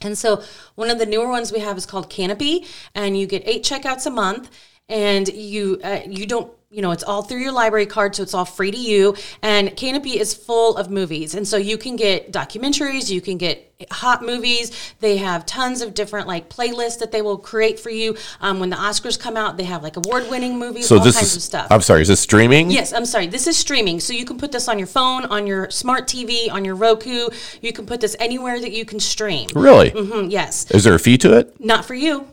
And 0.00 0.18
so 0.18 0.42
one 0.74 0.90
of 0.90 0.98
the 0.98 1.06
newer 1.06 1.28
ones 1.28 1.52
we 1.52 1.60
have 1.60 1.76
is 1.78 1.86
called 1.86 2.10
Kanopy, 2.10 2.66
and 2.94 3.18
you 3.18 3.26
get 3.26 3.42
eight 3.46 3.62
checkouts 3.62 4.06
a 4.06 4.10
month, 4.10 4.50
and 4.88 5.28
you 5.28 5.80
uh, 5.82 6.00
you 6.06 6.26
don't 6.26 6.52
you 6.74 6.82
know 6.82 6.90
it's 6.90 7.04
all 7.04 7.22
through 7.22 7.38
your 7.40 7.52
library 7.52 7.86
card, 7.86 8.16
so 8.16 8.22
it's 8.24 8.34
all 8.34 8.44
free 8.44 8.72
to 8.72 8.76
you. 8.76 9.14
And 9.42 9.68
Kanopy 9.70 10.16
is 10.16 10.34
full 10.34 10.76
of 10.76 10.90
movies, 10.90 11.34
and 11.34 11.46
so 11.46 11.56
you 11.56 11.78
can 11.78 11.94
get 11.94 12.32
documentaries, 12.32 13.10
you 13.10 13.20
can 13.20 13.38
get 13.38 13.70
hot 13.90 14.22
movies. 14.22 14.72
They 15.00 15.18
have 15.18 15.46
tons 15.46 15.82
of 15.82 15.94
different 15.94 16.26
like 16.26 16.48
playlists 16.48 16.98
that 16.98 17.12
they 17.12 17.22
will 17.22 17.38
create 17.38 17.78
for 17.78 17.90
you. 17.90 18.16
Um, 18.40 18.58
when 18.58 18.70
the 18.70 18.76
Oscars 18.76 19.18
come 19.18 19.36
out, 19.36 19.56
they 19.56 19.64
have 19.64 19.82
like 19.84 19.96
award 19.96 20.28
winning 20.28 20.58
movies, 20.58 20.88
So 20.88 20.98
all 20.98 21.04
this 21.04 21.14
kinds 21.16 21.28
is. 21.28 21.36
of 21.36 21.42
stuff. 21.42 21.66
I'm 21.70 21.80
sorry. 21.80 22.02
Is 22.02 22.08
this 22.08 22.20
streaming? 22.20 22.70
Yes, 22.70 22.92
I'm 22.92 23.04
sorry. 23.06 23.26
This 23.28 23.46
is 23.46 23.56
streaming. 23.56 24.00
So 24.00 24.12
you 24.12 24.24
can 24.24 24.38
put 24.38 24.50
this 24.52 24.68
on 24.68 24.78
your 24.78 24.86
phone, 24.88 25.24
on 25.26 25.46
your 25.46 25.70
smart 25.70 26.06
TV, 26.08 26.50
on 26.50 26.64
your 26.64 26.74
Roku. 26.74 27.28
You 27.60 27.72
can 27.72 27.86
put 27.86 28.00
this 28.00 28.16
anywhere 28.18 28.60
that 28.60 28.72
you 28.72 28.84
can 28.84 28.98
stream. 29.00 29.48
Really? 29.54 29.90
Mm-hmm, 29.90 30.30
yes. 30.30 30.70
Is 30.70 30.84
there 30.84 30.94
a 30.94 30.98
fee 30.98 31.18
to 31.18 31.36
it? 31.38 31.60
Not 31.60 31.84
for 31.84 31.94
you. 31.94 32.26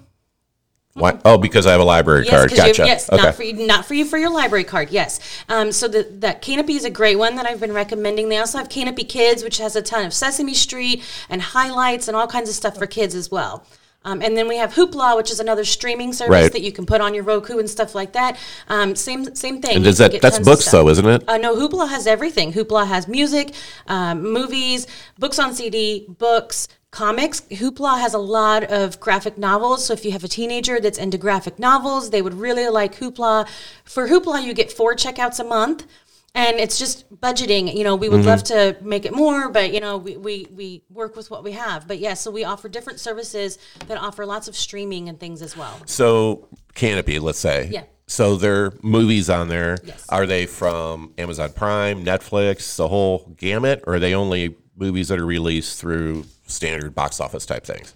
Why? 0.93 1.17
Oh, 1.23 1.37
because 1.37 1.65
I 1.65 1.71
have 1.71 1.79
a 1.79 1.85
library 1.85 2.25
Yes, 2.25 2.31
card. 2.31 2.49
'cause 2.49 2.57
you 2.57 2.63
have- 2.65 2.75
Gotcha. 2.75 2.87
yes, 2.87 3.09
okay. 3.11 3.23
not 3.23 3.35
for 3.35 3.43
you, 3.43 3.53
not 3.65 3.85
for 3.85 3.93
you 3.93 4.05
for 4.05 4.17
your 4.17 4.29
library 4.29 4.65
card. 4.65 4.89
Yes. 4.91 5.19
Um, 5.47 5.71
so 5.71 5.87
the, 5.87 6.05
that 6.19 6.41
Kanopy 6.41 6.71
is 6.75 6.83
a 6.83 6.89
great 6.89 7.15
one 7.17 7.35
that 7.37 7.45
I've 7.45 7.61
been 7.61 7.73
recommending. 7.73 8.27
They 8.29 8.37
also 8.37 8.57
have 8.57 8.67
Kanopy 8.67 9.07
Kids, 9.07 9.43
which 9.43 9.57
has 9.59 9.75
a 9.75 9.81
ton 9.81 10.05
of 10.05 10.13
Sesame 10.13 10.53
Street 10.53 11.01
and 11.29 11.41
highlights 11.41 12.07
and 12.09 12.17
all 12.17 12.27
kinds 12.27 12.49
of 12.49 12.55
stuff 12.55 12.77
for 12.77 12.87
kids 12.87 13.15
as 13.15 13.31
well. 13.31 13.65
Um, 14.03 14.19
and 14.23 14.35
then 14.35 14.47
we 14.47 14.57
have 14.57 14.73
Hoopla, 14.73 15.15
which 15.15 15.29
is 15.29 15.39
another 15.39 15.63
streaming 15.63 16.11
service 16.11 16.31
Right. 16.31 16.51
that 16.51 16.61
you 16.61 16.71
can 16.71 16.87
put 16.87 17.01
on 17.01 17.13
your 17.13 17.23
Roku 17.23 17.59
and 17.59 17.69
stuff 17.69 17.93
like 17.93 18.13
that. 18.13 18.35
Um, 18.67 18.95
same 18.95 19.35
same 19.35 19.61
thing. 19.61 19.75
and 19.75 19.85
can 19.85 19.93
that? 19.93 20.21
That's 20.21 20.39
books, 20.39 20.69
though, 20.71 20.89
isn't 20.89 21.05
it? 21.07 21.23
Uh, 21.27 21.37
no, 21.37 21.55
Hoopla 21.55 21.87
has 21.87 22.07
everything. 22.07 22.51
Hoopla 22.51 22.87
has 22.87 23.07
music, 23.07 23.53
um, 23.87 24.23
movies, 24.23 24.87
books 25.19 25.37
on 25.37 25.53
CD, 25.53 26.07
books, 26.17 26.67
comics. 26.91 27.41
Hoopla 27.41 27.99
has 27.99 28.13
a 28.13 28.19
lot 28.19 28.63
of 28.65 28.99
graphic 28.99 29.37
novels. 29.37 29.85
So 29.85 29.93
if 29.93 30.05
you 30.05 30.11
have 30.11 30.23
a 30.23 30.27
teenager 30.27 30.79
that's 30.79 30.97
into 30.97 31.17
graphic 31.17 31.57
novels, 31.57 32.09
they 32.09 32.21
would 32.21 32.33
really 32.33 32.67
like 32.67 32.95
Hoopla. 32.95 33.47
For 33.85 34.07
Hoopla, 34.07 34.43
you 34.43 34.53
get 34.53 34.71
four 34.71 34.93
checkouts 34.93 35.39
a 35.39 35.43
month. 35.43 35.85
And 36.33 36.59
it's 36.59 36.79
just 36.79 37.13
budgeting. 37.19 37.75
You 37.75 37.83
know, 37.83 37.97
we 37.97 38.07
would 38.07 38.23
love 38.23 38.43
mm-hmm. 38.43 38.79
to 38.79 38.85
make 38.85 39.03
it 39.03 39.13
more, 39.13 39.49
but 39.49 39.73
you 39.73 39.81
know, 39.81 39.97
we, 39.97 40.15
we, 40.15 40.47
we 40.49 40.81
work 40.89 41.17
with 41.17 41.29
what 41.29 41.43
we 41.43 41.51
have. 41.51 41.89
But 41.89 41.99
yeah, 41.99 42.13
so 42.13 42.31
we 42.31 42.45
offer 42.45 42.69
different 42.69 43.01
services 43.01 43.57
that 43.87 43.97
offer 43.97 44.25
lots 44.25 44.47
of 44.47 44.55
streaming 44.55 45.09
and 45.09 45.19
things 45.19 45.41
as 45.41 45.57
well. 45.57 45.77
So 45.87 46.47
Kanopy, 46.73 47.19
let's 47.19 47.39
say. 47.39 47.67
Yeah. 47.69 47.83
So 48.07 48.37
there 48.37 48.63
are 48.63 48.73
movies 48.81 49.29
on 49.29 49.49
there. 49.49 49.77
Yes. 49.83 50.05
Are 50.07 50.25
they 50.25 50.45
from 50.45 51.13
Amazon 51.17 51.51
Prime, 51.51 52.05
Netflix, 52.05 52.77
the 52.77 52.87
whole 52.87 53.33
gamut, 53.37 53.83
or 53.85 53.95
are 53.95 53.99
they 53.99 54.15
only 54.15 54.55
movies 54.81 55.07
that 55.07 55.19
are 55.19 55.25
released 55.25 55.79
through 55.79 56.25
standard 56.47 56.93
box 56.93 57.21
office 57.21 57.45
type 57.45 57.63
things? 57.63 57.95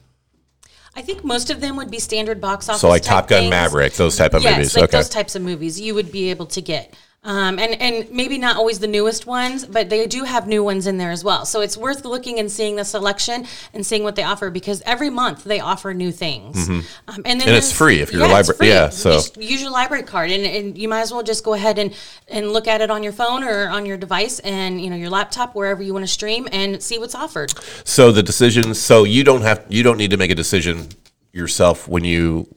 I 0.95 1.01
think 1.01 1.25
most 1.25 1.49
of 1.49 1.59
them 1.59 1.75
would 1.75 1.91
be 1.91 1.99
standard 1.99 2.39
box 2.39 2.69
office. 2.69 2.79
So 2.79 2.87
like 2.87 3.01
Top 3.01 3.27
Gun 3.27 3.41
things. 3.41 3.49
Maverick, 3.49 3.93
those 3.93 4.15
type 4.15 4.33
of 4.33 4.43
yes, 4.43 4.55
movies. 4.55 4.75
like 4.75 4.85
okay. 4.85 4.97
those 4.97 5.09
types 5.09 5.35
of 5.35 5.41
movies 5.41 5.81
you 5.81 5.93
would 5.93 6.11
be 6.11 6.29
able 6.29 6.45
to 6.45 6.61
get. 6.61 6.95
Um, 7.27 7.57
and, 7.57 7.81
and 7.81 8.11
maybe 8.11 8.37
not 8.37 8.55
always 8.55 8.77
the 8.77 8.85
newest 8.87 9.25
ones, 9.25 9.65
but 9.65 9.89
they 9.89 10.05
do 10.05 10.25
have 10.25 10.47
new 10.47 10.63
ones 10.63 10.85
in 10.85 10.99
there 10.99 11.09
as 11.09 11.23
well. 11.23 11.43
So 11.43 11.61
it's 11.61 11.75
worth 11.75 12.05
looking 12.05 12.37
and 12.37 12.51
seeing 12.51 12.75
the 12.75 12.85
selection 12.85 13.47
and 13.73 13.83
seeing 13.83 14.03
what 14.03 14.15
they 14.15 14.21
offer 14.21 14.51
because 14.51 14.83
every 14.85 15.09
month 15.09 15.43
they 15.43 15.59
offer 15.59 15.91
new 15.95 16.11
things. 16.11 16.69
Um, 16.69 16.83
and 17.07 17.25
then 17.25 17.39
Mm-hmm. 17.39 17.47
And 17.49 17.57
it's 17.57 17.71
free 17.71 17.99
if 18.01 18.13
you're 18.13 18.23
a 18.23 18.27
yeah, 18.27 18.39
it's 18.39 18.47
libra- 18.49 18.57
free. 18.57 18.67
yeah, 18.69 18.89
so- 18.89 19.13
just 19.13 19.37
use 19.37 19.59
your 19.59 19.71
library 19.71 20.03
card 20.03 20.29
and, 20.29 20.45
and 20.45 20.77
you 20.77 20.87
might 20.87 21.01
as 21.01 21.11
well 21.11 21.23
just 21.23 21.43
go 21.43 21.55
ahead 21.55 21.79
and, 21.79 21.95
and 22.27 22.53
look 22.53 22.67
at 22.67 22.81
it 22.81 22.91
on 22.91 23.01
your 23.01 23.11
phone 23.13 23.43
or 23.43 23.69
on 23.69 23.87
your 23.87 23.97
device 23.97 24.37
and 24.41 24.79
you 24.79 24.91
know 24.91 24.95
your 24.95 25.09
laptop 25.09 25.55
wherever 25.55 25.81
you 25.81 25.93
want 25.93 26.03
to 26.03 26.11
stream 26.11 26.47
and 26.51 26.83
see 26.83 26.99
what's 26.99 27.15
offered. 27.15 27.51
So 27.85 28.11
the 28.11 28.21
decisions. 28.21 28.79
So 28.79 29.03
you 29.03 29.23
don't 29.23 29.41
have. 29.41 29.65
You 29.67 29.81
don't 29.81 29.97
need 29.97 30.11
to 30.11 30.17
make 30.17 30.29
a 30.29 30.35
decision 30.35 30.89
yourself 31.33 31.87
when 31.87 32.03
you 32.03 32.47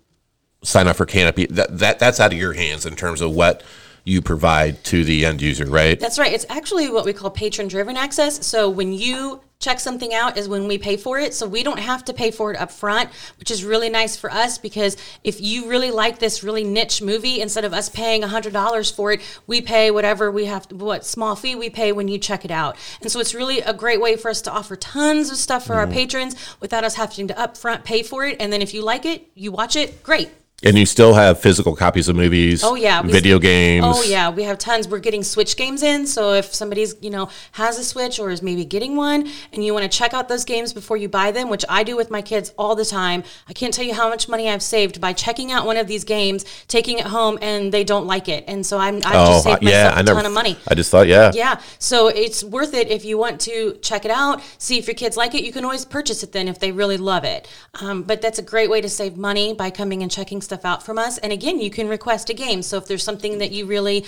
sign 0.62 0.88
up 0.88 0.96
for 0.96 1.06
Kanopy. 1.06 1.48
That 1.48 1.78
that 1.78 1.98
that's 1.98 2.20
out 2.20 2.32
of 2.34 2.38
your 2.38 2.52
hands 2.52 2.84
in 2.84 2.96
terms 2.96 3.22
of 3.22 3.32
what 3.32 3.62
you 4.08 4.22
provide 4.22 4.82
to 4.84 5.04
the 5.04 5.26
end 5.26 5.42
user, 5.42 5.66
right? 5.66 6.00
That's 6.00 6.18
right. 6.18 6.32
It's 6.32 6.46
actually 6.48 6.90
what 6.90 7.04
we 7.04 7.12
call 7.12 7.30
patron 7.30 7.68
driven 7.68 7.96
access. 7.96 8.46
So 8.46 8.70
when 8.70 8.92
you 8.92 9.42
check 9.60 9.80
something 9.80 10.14
out 10.14 10.36
is 10.36 10.48
when 10.48 10.68
we 10.68 10.78
pay 10.78 10.96
for 10.96 11.18
it. 11.18 11.34
So 11.34 11.48
we 11.48 11.62
don't 11.62 11.80
have 11.80 12.04
to 12.04 12.14
pay 12.14 12.30
for 12.30 12.52
it 12.52 12.60
up 12.60 12.70
front, 12.70 13.10
which 13.38 13.50
is 13.50 13.64
really 13.64 13.88
nice 13.88 14.16
for 14.16 14.30
us 14.30 14.56
because 14.56 14.96
if 15.24 15.40
you 15.40 15.68
really 15.68 15.90
like 15.90 16.20
this 16.20 16.44
really 16.44 16.62
niche 16.62 17.02
movie, 17.02 17.40
instead 17.40 17.64
of 17.64 17.72
us 17.72 17.88
paying 17.88 18.22
$100 18.22 18.94
for 18.94 19.12
it, 19.12 19.20
we 19.46 19.60
pay 19.60 19.90
whatever 19.90 20.30
we 20.30 20.44
have 20.44 20.68
to, 20.68 20.76
what 20.76 21.04
small 21.04 21.34
fee 21.34 21.56
we 21.56 21.70
pay 21.70 21.90
when 21.90 22.06
you 22.06 22.18
check 22.18 22.44
it 22.44 22.52
out. 22.52 22.76
And 23.00 23.10
so 23.10 23.18
it's 23.18 23.34
really 23.34 23.58
a 23.60 23.74
great 23.74 24.00
way 24.00 24.16
for 24.16 24.30
us 24.30 24.42
to 24.42 24.52
offer 24.52 24.76
tons 24.76 25.30
of 25.30 25.36
stuff 25.36 25.66
for 25.66 25.74
our 25.74 25.86
mm-hmm. 25.86 25.94
patrons 25.94 26.56
without 26.60 26.84
us 26.84 26.94
having 26.94 27.26
to 27.28 27.34
upfront 27.34 27.82
pay 27.82 28.04
for 28.04 28.24
it. 28.24 28.36
And 28.38 28.52
then 28.52 28.62
if 28.62 28.72
you 28.74 28.82
like 28.82 29.04
it, 29.04 29.28
you 29.34 29.50
watch 29.50 29.74
it, 29.74 30.04
great. 30.04 30.30
And 30.64 30.76
you 30.76 30.86
still 30.86 31.14
have 31.14 31.38
physical 31.40 31.76
copies 31.76 32.08
of 32.08 32.16
movies. 32.16 32.64
Oh 32.64 32.74
yeah, 32.74 33.00
we- 33.00 33.12
video 33.12 33.38
games. 33.38 33.84
Oh 33.86 34.02
yeah, 34.02 34.28
we 34.28 34.42
have 34.42 34.58
tons. 34.58 34.88
We're 34.88 34.98
getting 34.98 35.22
Switch 35.22 35.56
games 35.56 35.84
in, 35.84 36.04
so 36.04 36.32
if 36.32 36.52
somebody's 36.52 36.96
you 37.00 37.10
know 37.10 37.28
has 37.52 37.78
a 37.78 37.84
Switch 37.84 38.18
or 38.18 38.30
is 38.30 38.42
maybe 38.42 38.64
getting 38.64 38.96
one, 38.96 39.28
and 39.52 39.64
you 39.64 39.72
want 39.72 39.84
to 39.90 39.96
check 39.98 40.14
out 40.14 40.28
those 40.28 40.44
games 40.44 40.72
before 40.72 40.96
you 40.96 41.08
buy 41.08 41.30
them, 41.30 41.48
which 41.48 41.64
I 41.68 41.84
do 41.84 41.96
with 41.96 42.10
my 42.10 42.22
kids 42.22 42.52
all 42.58 42.74
the 42.74 42.84
time. 42.84 43.22
I 43.48 43.52
can't 43.52 43.72
tell 43.72 43.84
you 43.84 43.94
how 43.94 44.08
much 44.08 44.28
money 44.28 44.48
I've 44.50 44.62
saved 44.64 45.00
by 45.00 45.12
checking 45.12 45.52
out 45.52 45.64
one 45.64 45.76
of 45.76 45.86
these 45.86 46.02
games, 46.02 46.44
taking 46.66 46.98
it 46.98 47.06
home, 47.06 47.38
and 47.40 47.70
they 47.72 47.84
don't 47.84 48.08
like 48.08 48.28
it, 48.28 48.42
and 48.48 48.66
so 48.66 48.78
I'm 48.78 48.96
I've 48.96 49.14
Oh 49.14 49.26
just 49.34 49.44
saved 49.44 49.62
myself 49.62 49.92
yeah, 49.92 49.96
I 49.96 50.00
a 50.00 50.02
never. 50.02 50.16
ton 50.16 50.26
of 50.26 50.32
money. 50.32 50.56
I 50.66 50.74
just 50.74 50.90
thought, 50.90 51.06
yeah. 51.06 51.30
Yeah, 51.34 51.60
so 51.78 52.08
it's 52.08 52.42
worth 52.42 52.74
it 52.74 52.88
if 52.90 53.04
you 53.04 53.16
want 53.16 53.40
to 53.42 53.78
check 53.80 54.04
it 54.04 54.10
out, 54.10 54.42
see 54.58 54.76
if 54.76 54.88
your 54.88 54.94
kids 54.96 55.16
like 55.16 55.36
it. 55.36 55.44
You 55.44 55.52
can 55.52 55.62
always 55.64 55.84
purchase 55.84 56.24
it 56.24 56.32
then 56.32 56.48
if 56.48 56.58
they 56.58 56.72
really 56.72 56.96
love 56.96 57.22
it. 57.22 57.46
Um, 57.80 58.02
but 58.02 58.20
that's 58.20 58.40
a 58.40 58.42
great 58.42 58.68
way 58.68 58.80
to 58.80 58.88
save 58.88 59.16
money 59.16 59.54
by 59.54 59.70
coming 59.70 60.02
and 60.02 60.10
checking 60.10 60.42
stuff 60.48 60.64
out 60.64 60.82
from 60.82 60.98
us. 60.98 61.18
And 61.18 61.32
again, 61.32 61.60
you 61.60 61.70
can 61.70 61.88
request 61.88 62.30
a 62.30 62.34
game. 62.34 62.62
So 62.62 62.78
if 62.78 62.86
there's 62.86 63.04
something 63.04 63.38
that 63.38 63.52
you 63.52 63.66
really 63.66 64.04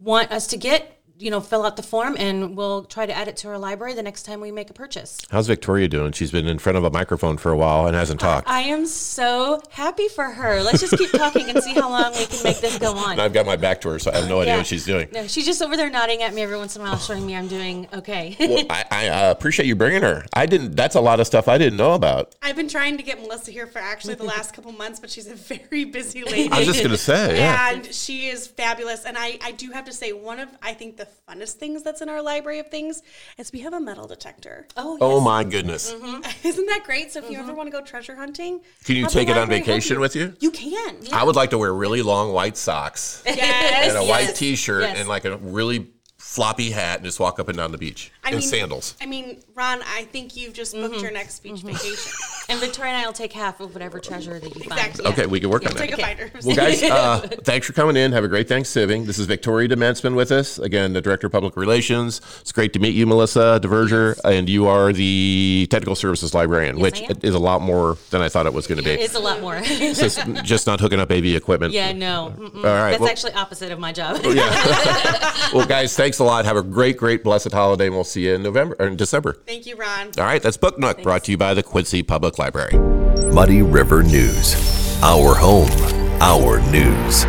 want 0.00 0.32
us 0.32 0.46
to 0.48 0.56
get, 0.56 1.01
you 1.22 1.30
know, 1.30 1.40
fill 1.40 1.64
out 1.64 1.76
the 1.76 1.82
form 1.82 2.16
and 2.18 2.56
we'll 2.56 2.84
try 2.84 3.06
to 3.06 3.12
add 3.12 3.28
it 3.28 3.36
to 3.38 3.48
our 3.48 3.58
library 3.58 3.94
the 3.94 4.02
next 4.02 4.24
time 4.24 4.40
we 4.40 4.50
make 4.50 4.68
a 4.70 4.72
purchase. 4.72 5.18
How's 5.30 5.46
Victoria 5.46 5.86
doing? 5.86 6.12
She's 6.12 6.32
been 6.32 6.46
in 6.46 6.58
front 6.58 6.76
of 6.76 6.84
a 6.84 6.90
microphone 6.90 7.36
for 7.36 7.52
a 7.52 7.56
while 7.56 7.86
and 7.86 7.94
hasn't 7.94 8.20
talked. 8.20 8.48
I 8.48 8.62
am 8.62 8.86
so 8.86 9.62
happy 9.70 10.08
for 10.08 10.24
her. 10.24 10.62
Let's 10.62 10.80
just 10.80 10.98
keep 10.98 11.10
talking 11.12 11.48
and 11.48 11.62
see 11.62 11.74
how 11.74 11.88
long 11.90 12.12
we 12.12 12.26
can 12.26 12.42
make 12.42 12.60
this 12.60 12.78
go 12.78 12.92
on. 12.96 13.12
And 13.12 13.20
I've 13.20 13.32
got 13.32 13.46
my 13.46 13.56
back 13.56 13.80
to 13.82 13.90
her, 13.90 13.98
so 13.98 14.10
I 14.10 14.16
have 14.16 14.28
no 14.28 14.40
idea 14.40 14.54
Yeah. 14.54 14.56
what 14.58 14.66
she's 14.66 14.84
doing. 14.84 15.08
No, 15.12 15.26
she's 15.28 15.46
just 15.46 15.62
over 15.62 15.76
there 15.76 15.90
nodding 15.90 16.22
at 16.22 16.34
me 16.34 16.42
every 16.42 16.56
once 16.56 16.74
in 16.74 16.82
a 16.82 16.84
while, 16.84 16.98
showing 16.98 17.24
me 17.24 17.36
I'm 17.36 17.48
doing 17.48 17.86
okay. 17.92 18.36
Well, 18.40 18.66
I, 18.68 18.84
I 18.90 19.08
uh, 19.08 19.30
appreciate 19.30 19.66
you 19.66 19.76
bringing 19.76 20.02
her. 20.02 20.26
I 20.34 20.46
didn't. 20.46 20.74
That's 20.74 20.96
a 20.96 21.00
lot 21.00 21.20
of 21.20 21.26
stuff 21.26 21.46
I 21.46 21.56
didn't 21.56 21.76
know 21.76 21.92
about. 21.94 22.34
I've 22.42 22.56
been 22.56 22.68
trying 22.68 22.96
to 22.96 23.02
get 23.02 23.20
Melissa 23.20 23.50
here 23.52 23.66
for 23.66 23.78
actually 23.78 24.14
the 24.14 24.24
last 24.24 24.54
couple 24.54 24.72
months, 24.72 24.98
but 24.98 25.08
she's 25.10 25.28
a 25.28 25.34
very 25.34 25.84
busy 25.84 26.24
lady. 26.24 26.50
I 26.50 26.58
was 26.58 26.66
just 26.66 26.82
gonna 26.82 26.96
say, 26.96 27.38
yeah. 27.38 27.72
And 27.72 27.86
she 27.86 28.26
is 28.28 28.46
fabulous. 28.46 29.04
And 29.04 29.16
I, 29.16 29.38
I 29.42 29.52
do 29.52 29.70
have 29.70 29.84
to 29.84 29.92
say, 29.92 30.12
one 30.12 30.40
of, 30.40 30.48
I 30.62 30.74
think, 30.74 30.96
the 30.96 31.06
funnest 31.28 31.54
things 31.54 31.82
that's 31.82 32.00
in 32.02 32.08
our 32.08 32.22
library 32.22 32.58
of 32.58 32.68
things 32.68 33.02
is 33.38 33.52
we 33.52 33.60
have 33.60 33.72
a 33.72 33.80
metal 33.80 34.06
detector. 34.06 34.66
oh, 34.76 34.98
Oh 35.00 35.20
my 35.20 35.44
goodness! 35.44 35.92
Mm-hmm. 36.02 36.46
Isn't 36.46 36.66
that 36.66 36.82
great? 36.84 37.12
So 37.12 37.20
if 37.20 37.30
you 37.30 37.38
mm-hmm. 37.38 37.48
ever 37.48 37.54
want 37.54 37.66
to 37.68 37.70
go 37.70 37.82
treasure 37.84 38.16
hunting, 38.16 38.60
Can 38.84 38.96
you 38.96 39.06
take 39.08 39.28
it 39.28 39.36
on 39.36 39.48
vacation 39.48 39.94
you. 39.96 40.00
with 40.00 40.16
you? 40.16 40.34
You 40.40 40.50
can. 40.50 40.96
I 41.12 41.22
would 41.24 41.36
like 41.36 41.50
to 41.50 41.58
wear 41.58 41.72
really 41.72 42.02
long 42.02 42.32
white 42.32 42.56
socks 42.56 43.22
Yes. 43.26 43.90
and 43.94 43.98
a 43.98 44.08
white 44.08 44.34
T-shirt 44.34 44.82
Yes. 44.82 44.98
and 44.98 45.08
like 45.08 45.24
a 45.24 45.36
really 45.38 45.90
floppy 46.18 46.70
hat 46.70 46.96
and 46.96 47.04
just 47.04 47.20
walk 47.20 47.38
up 47.38 47.48
and 47.48 47.58
down 47.58 47.72
the 47.72 47.78
beach 47.78 48.10
I 48.24 48.30
in 48.30 48.36
mean, 48.38 48.48
sandals. 48.48 48.96
I 49.00 49.06
mean, 49.06 49.42
Ron, 49.54 49.80
I 49.86 50.04
think 50.04 50.36
you've 50.36 50.54
just 50.54 50.72
booked 50.72 50.94
Mm-hmm. 50.94 51.02
your 51.02 51.12
next 51.12 51.40
beach 51.42 51.56
mm-hmm. 51.56 51.68
vacation. 51.68 52.12
And 52.52 52.60
Victoria 52.60 52.92
and 52.92 53.02
I 53.02 53.06
will 53.06 53.14
take 53.14 53.32
half 53.32 53.60
of 53.60 53.72
whatever 53.72 53.98
treasure 53.98 54.38
that 54.38 54.54
you 54.54 54.60
Exactly. 54.62 55.04
find. 55.04 55.18
Okay, 55.18 55.24
we 55.24 55.40
can 55.40 55.48
work 55.48 55.64
on 55.64 55.72
that. 55.72 55.78
Take 55.78 55.92
a 55.92 55.94
Okay. 55.94 56.02
fighter. 56.02 56.30
Well, 56.44 56.54
guys, 56.54 56.82
uh, 56.82 57.20
thanks 57.44 57.66
for 57.66 57.72
coming 57.72 57.96
in. 57.96 58.12
Have 58.12 58.24
a 58.24 58.28
great 58.28 58.46
Thanksgiving. 58.46 59.06
This 59.06 59.18
is 59.18 59.24
Victoria 59.24 59.70
DeMent's 59.70 60.02
with 60.02 60.30
us. 60.30 60.58
Again, 60.58 60.92
the 60.92 61.00
Director 61.00 61.28
of 61.28 61.32
Public 61.32 61.56
Relations. 61.56 62.20
It's 62.42 62.52
great 62.52 62.74
to 62.74 62.78
meet 62.78 62.94
you, 62.94 63.06
Melissa 63.06 63.58
DeVerger, 63.62 64.20
And 64.26 64.50
you 64.50 64.66
are 64.66 64.92
the 64.92 65.66
Technical 65.70 65.94
Services 65.94 66.34
Librarian, 66.34 66.76
Yes, 66.78 67.00
which 67.00 67.24
is 67.24 67.34
a 67.34 67.38
lot 67.38 67.62
more 67.62 67.96
than 68.10 68.20
I 68.20 68.28
thought 68.28 68.44
it 68.44 68.52
was 68.52 68.66
going 68.66 68.76
to 68.76 68.84
be. 68.84 68.90
It's 68.90 69.14
a 69.14 69.18
lot 69.20 69.40
more. 69.40 69.58
It's 69.82 69.98
just, 69.98 70.20
just 70.44 70.66
not 70.66 70.78
hooking 70.80 71.00
up 71.00 71.10
AV 71.10 71.24
equipment. 71.34 71.72
yeah, 71.72 71.92
no. 71.92 72.34
Mm-mm. 72.36 72.56
All 72.56 72.62
right. 72.62 72.90
That's 72.90 73.00
well, 73.00 73.08
actually 73.10 73.32
opposite 73.32 73.72
of 73.72 73.78
my 73.78 73.92
job. 73.92 74.20
yeah. 74.24 75.48
well, 75.54 75.66
guys, 75.66 75.96
thanks 75.96 76.18
a 76.18 76.24
lot. 76.24 76.44
Have 76.44 76.56
a 76.58 76.62
great, 76.62 76.98
great, 76.98 77.24
blessed 77.24 77.52
holiday, 77.52 77.86
and 77.86 77.94
we'll 77.94 78.04
see 78.04 78.26
you 78.26 78.34
in 78.34 78.42
November 78.42 78.76
or 78.78 78.86
in 78.88 78.96
December. 78.96 79.38
Thank 79.46 79.64
you, 79.66 79.76
Ron. 79.76 80.10
All 80.18 80.24
right, 80.24 80.42
that's 80.42 80.58
Book 80.58 80.78
Nook, 80.78 81.02
brought 81.02 81.24
to 81.24 81.30
you 81.30 81.38
by 81.38 81.54
the 81.54 81.62
Quincy 81.62 82.02
Public 82.02 82.38
Library. 82.42 82.76
Muddy 83.32 83.62
River 83.62 84.02
News. 84.02 84.56
Our 85.00 85.32
home, 85.36 85.70
our 86.20 86.58
news. 86.72 87.24